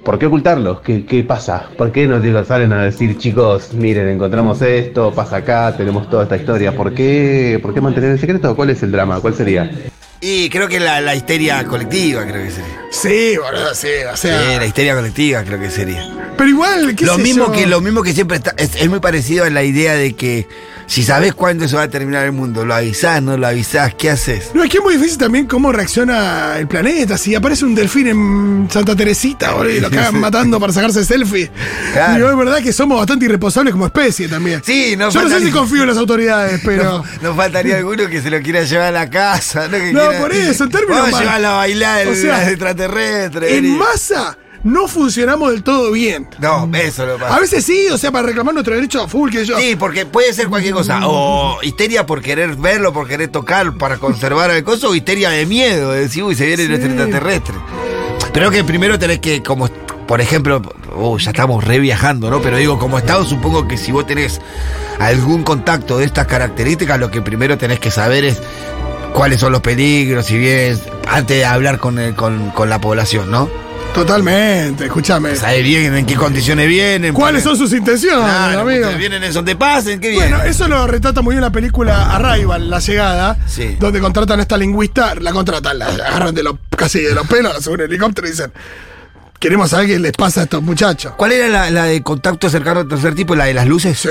¿Por 0.04 0.20
qué 0.20 0.26
ocultarlos? 0.26 0.82
¿Qué, 0.82 1.26
pasa? 1.26 1.70
¿Por 1.78 1.94
qué 1.94 2.06
nos 2.06 2.22
salen 2.46 2.74
a 2.74 2.84
decir, 2.84 3.18
chicos, 3.18 3.74
miren, 3.74 4.10
encontramos 4.10 4.62
esto, 4.62 5.14
pasa 5.14 5.38
acá, 5.38 5.74
tenemos 5.78 6.10
toda 6.10 6.24
esta 6.24 6.36
historia? 6.36 6.76
¿Por 6.76 6.94
qué, 6.94 7.60
¿Por 7.62 7.74
qué 7.74 7.80
mantener 7.80 8.12
el 8.12 8.20
secreto? 8.20 8.58
¿Cuál 8.58 8.72
es 8.72 8.84
el 8.84 8.92
drama? 8.92 9.22
¿Cuál 9.22 9.36
sería? 9.36 9.72
Y 10.22 10.50
creo 10.50 10.68
que 10.68 10.80
la, 10.80 11.00
la 11.00 11.16
histeria 11.16 11.64
colectiva, 11.66 12.26
creo 12.26 12.44
que 12.44 12.52
sería. 12.52 12.80
Sí, 12.92 13.38
boludo, 13.38 13.74
sí, 13.74 13.88
o 14.12 14.18
sea. 14.18 14.40
Sí, 14.40 14.60
la 14.60 14.66
histeria 14.66 14.96
colectiva 14.96 15.44
creo 15.44 15.60
que 15.60 15.70
sería. 15.70 16.10
Pero 16.38 16.50
igual, 16.50 16.96
¿qué 16.96 17.06
Lo 17.06 17.18
mismo 17.18 17.52
que 17.52 17.68
lo 17.68 17.82
mismo 17.82 18.02
que 18.02 18.14
siempre 18.14 18.38
está, 18.38 18.54
es, 18.58 18.76
es 18.76 18.90
muy 18.90 19.00
parecido 19.00 19.46
a 19.46 19.50
la 19.50 19.64
idea 19.64 19.94
de 19.94 20.14
que 20.14 20.48
si 20.90 21.04
sabes 21.04 21.36
cuándo 21.36 21.68
se 21.68 21.76
va 21.76 21.84
a 21.84 21.88
terminar 21.88 22.26
el 22.26 22.32
mundo, 22.32 22.66
lo 22.66 22.74
avisás, 22.74 23.22
no 23.22 23.38
lo 23.38 23.46
avisás, 23.46 23.94
¿qué 23.94 24.10
haces? 24.10 24.50
No, 24.56 24.64
es 24.64 24.72
que 24.72 24.78
es 24.78 24.84
muy 24.84 24.96
difícil 24.96 25.20
también 25.20 25.46
cómo 25.46 25.72
reacciona 25.72 26.58
el 26.58 26.68
planeta. 26.68 27.16
Si 27.16 27.36
aparece 27.36 27.64
un 27.64 27.76
delfín 27.76 28.08
en 28.08 28.68
Santa 28.72 28.96
Teresita, 28.96 29.52
boludo, 29.52 29.76
y 29.76 29.80
lo 29.80 29.90
cagan 29.92 30.20
matando 30.20 30.60
para 30.60 30.74
sacarse 30.74 31.06
selfie. 31.06 31.52
Claro. 31.94 32.16
Digo, 32.16 32.30
es 32.32 32.38
verdad 32.38 32.64
que 32.64 32.74
somos 32.74 32.98
bastante 32.98 33.26
irresponsables 33.26 33.72
como 33.72 33.86
especie 33.86 34.28
también. 34.28 34.64
Sí, 34.66 34.96
no 34.98 35.12
Yo 35.12 35.22
no 35.22 35.30
sé 35.30 35.46
si 35.46 35.52
confío 35.52 35.84
en 35.84 35.90
las 35.90 35.98
autoridades, 35.98 36.60
pero. 36.66 36.80
No, 36.90 37.04
no 37.22 37.36
faltaría 37.36 37.78
alguno 37.78 38.08
que 38.08 38.22
se 38.22 38.32
lo 38.32 38.42
quiera 38.42 38.64
llevar 38.64 38.88
a 38.88 38.92
la 38.92 39.10
casa, 39.10 39.68
¿no? 39.68 39.78
Que 39.78 39.94
No, 39.94 40.09
quiera- 40.10 40.22
por 40.22 40.34
eso, 40.34 40.64
en 40.66 40.70
términos 40.72 41.02
Vamos 41.02 41.22
a 41.22 41.24
más- 41.26 41.44
a 41.44 41.52
bailar 41.56 42.08
O 42.08 42.16
sea, 42.16 42.50
extraterrestre. 42.50 43.56
En 43.58 43.64
vení. 43.64 43.76
masa 43.78 44.38
no 44.62 44.90
funcionamos 44.90 45.52
del 45.52 45.64
todo 45.64 45.90
bien. 45.92 46.28
No, 46.40 46.70
eso 46.74 47.06
lo 47.06 47.18
pasa. 47.18 47.34
A 47.36 47.40
veces 47.40 47.64
sí, 47.64 47.88
o 47.88 47.98
sea, 47.98 48.12
para 48.12 48.28
reclamar 48.28 48.54
nuestro 48.54 48.76
derecho 48.76 49.02
a 49.02 49.08
full, 49.08 49.32
que 49.32 49.46
yo. 49.46 49.58
Sí, 49.58 49.78
porque 49.78 50.06
puede 50.06 50.34
ser 50.34 50.48
cualquier 50.50 50.74
cosa. 50.74 51.00
O 51.06 51.60
histeria 51.64 52.06
por 52.06 52.22
querer 52.22 52.56
verlo, 52.58 52.92
por 52.92 53.08
querer 53.08 53.30
tocar, 53.30 53.78
para 53.78 53.98
conservar 53.98 54.52
el 54.52 54.64
coso, 54.66 54.90
o 54.90 54.96
histeria 54.96 55.30
de 55.30 55.46
miedo, 55.46 55.94
de 55.94 56.02
decir, 56.02 56.24
uy, 56.24 56.36
se 56.36 56.46
viene 56.46 56.64
el 56.64 56.74
extraterrestre. 56.74 57.56
Creo 58.34 58.52
que 58.52 58.64
primero 58.66 59.00
tenés 59.00 59.20
que, 59.20 59.42
como, 59.42 59.70
por 60.06 60.20
ejemplo, 60.20 60.62
oh, 60.94 61.18
ya 61.18 61.32
estamos 61.32 61.64
re 61.64 61.80
viajando, 61.80 62.30
¿no? 62.30 62.42
Pero 62.42 62.58
digo, 62.58 62.78
como 62.78 62.98
Estado, 62.98 63.24
supongo 63.24 63.66
que 63.66 63.78
si 63.78 63.94
vos 63.94 64.06
tenés 64.06 64.42
algún 65.00 65.44
contacto 65.44 65.98
de 66.00 66.06
estas 66.06 66.28
características, 66.28 67.00
lo 67.00 67.10
que 67.10 67.22
primero 67.22 67.58
tenés 67.58 67.80
que 67.80 67.92
saber 67.92 68.26
es 68.26 68.42
cuáles 69.14 69.40
son 69.40 69.52
los 69.52 69.62
peligros, 69.62 70.26
si 70.26 70.38
bien, 70.38 70.80
antes 71.08 71.38
de 71.38 71.46
hablar 71.46 71.80
con, 71.80 72.00
el- 72.00 72.16
con, 72.16 72.52
con 72.52 72.70
la 72.70 72.80
población, 72.80 73.30
¿no? 73.32 73.50
Totalmente, 73.94 74.86
escúchame. 74.86 75.36
Saber 75.36 75.64
bien 75.64 75.96
en 75.96 76.06
qué 76.06 76.16
condiciones 76.16 76.68
vienen. 76.68 77.14
¿Cuáles 77.14 77.44
son 77.44 77.58
sus 77.58 77.74
intenciones, 77.74 78.24
Claro, 78.24 78.60
amigo? 78.62 78.88
vienen 78.98 79.24
en 79.24 79.34
son 79.34 79.44
de 79.46 79.56
paz, 79.56 79.88
¿en 79.88 80.00
qué 80.00 80.10
vienen? 80.10 80.30
Bueno, 80.30 80.44
eso 80.46 80.68
lo 80.68 80.86
retrata 80.88 81.22
muy 81.24 81.34
bien 81.34 81.42
la 81.42 81.52
película 81.52 82.16
Arrival, 82.16 82.70
La 82.70 82.80
Llegada, 82.80 83.38
Sí. 83.48 83.78
donde 83.80 84.00
contratan 84.00 84.40
a 84.40 84.44
esta 84.44 84.58
lingüista, 84.58 85.16
la 85.16 85.32
contratan, 85.34 85.80
la 85.80 85.88
agarran 85.88 86.36
de 86.36 86.44
los, 86.44 86.54
casi 86.78 87.02
de 87.02 87.16
los 87.16 87.26
pelos, 87.28 87.52
la 87.52 87.62
suben 87.62 87.82
en 87.82 87.88
helicóptero 87.88 88.28
y 88.28 88.32
dicen, 88.32 88.54
queremos 89.40 89.72
saber 89.72 89.88
qué 89.88 90.00
les 90.00 90.12
pasa 90.14 90.42
a 90.42 90.44
estos 90.44 90.62
muchachos. 90.62 91.14
¿Cuál 91.18 91.32
era 91.32 91.48
la, 91.48 91.72
la 91.72 91.86
de 91.86 92.04
contacto 92.04 92.48
cercano 92.50 92.82
al 92.82 92.88
tercer 92.88 93.16
tipo, 93.16 93.36
la 93.36 93.46
de 93.46 93.56
las 93.56 93.68
luces? 93.68 93.98
Sí. 94.00 94.10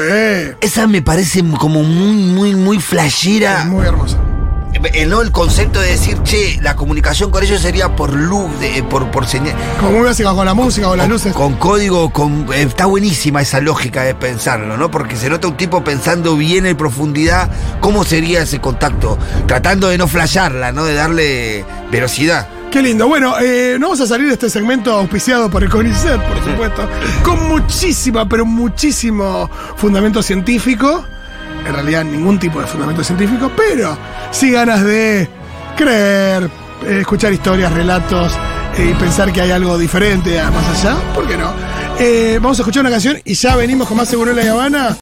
Esa 0.61 0.87
me 0.89 1.03
parece 1.03 1.43
como 1.57 1.85
muy, 1.85 2.15
muy, 2.17 2.55
muy 2.57 2.81
flashera. 2.81 3.65
Muy 3.65 3.87
hermosa. 3.87 4.19
Eh, 4.92 5.07
no 5.07 5.22
el 5.22 5.33
concepto 5.33 5.81
de 5.81 5.88
decir, 5.88 6.22
che, 6.22 6.59
la 6.62 6.76
comunicación 6.76 7.31
con 7.31 7.42
ellos 7.42 7.61
sería 7.61 7.96
por 7.96 8.12
luz, 8.12 8.48
de- 8.61 8.83
por, 8.85 9.11
por 9.11 9.26
señal. 9.26 9.54
Como 9.81 9.92
muy 9.92 10.02
básica 10.02 10.33
con 10.33 10.44
la 10.46 10.54
música, 10.54 10.87
con 10.88 10.98
las 10.98 11.09
luces. 11.09 11.33
Con 11.35 11.54
código, 11.54 12.11
con, 12.11 12.46
eh, 12.52 12.62
está 12.62 12.87
buenísima 12.87 13.40
esa 13.42 13.61
lógica 13.61 14.02
de 14.04 14.14
pensarlo, 14.14 14.76
¿no? 14.76 14.90
Porque 14.90 15.16
se 15.16 15.31
nota 15.31 15.48
un 15.48 15.57
tipo 15.57 15.83
pensando 15.83 16.37
bien 16.37 16.66
en 16.66 16.76
profundidad 16.76 17.50
cómo 17.81 18.04
sería 18.04 18.42
ese 18.42 18.61
contacto, 18.61 19.18
tratando 19.46 19.88
de 19.88 19.98
no 19.98 20.07
flashearla, 20.07 20.70
¿no? 20.72 20.85
De 20.85 20.94
darle 20.94 21.64
velocidad. 21.90 22.46
Qué 22.70 22.83
lindo. 22.83 23.09
Bueno, 23.09 23.35
eh, 23.40 23.76
no 23.81 23.87
vamos 23.87 24.00
a 24.02 24.07
salir 24.07 24.26
de 24.28 24.35
este 24.35 24.50
segmento 24.50 24.92
auspiciado 24.92 25.50
por 25.50 25.64
el 25.64 25.70
CONICET, 25.70 26.20
por 26.20 26.44
supuesto, 26.44 26.87
con 27.24 27.48
muchísima, 27.48 28.28
pero 28.28 28.44
muchísimo 28.44 29.50
fundamento 29.76 30.22
científico. 30.22 31.04
En 31.66 31.73
realidad, 31.73 32.05
ningún 32.05 32.38
tipo 32.38 32.61
de 32.61 32.66
fundamento 32.66 33.05
científico, 33.05 33.51
pero 33.57 33.97
sí 34.31 34.51
ganas 34.51 34.83
de 34.85 35.29
creer, 35.77 36.51
eh, 36.87 36.99
escuchar 37.01 37.33
historias, 37.33 37.73
relatos 37.73 38.33
eh, 38.77 38.90
y 38.90 38.94
pensar 38.94 39.33
que 39.33 39.40
hay 39.40 39.51
algo 39.51 39.77
diferente 39.77 40.40
más 40.42 40.85
allá. 40.85 40.97
¿Por 41.14 41.27
qué 41.27 41.37
no? 41.37 41.53
Eh, 41.99 42.38
vamos 42.40 42.59
a 42.59 42.62
escuchar 42.62 42.83
una 42.83 42.90
canción 42.90 43.21
y 43.25 43.35
ya 43.35 43.57
venimos 43.57 43.88
con 43.88 43.97
más 43.97 44.09
Seguro 44.09 44.31
en 44.31 44.37
la 44.37 44.53
Habana. 44.53 44.97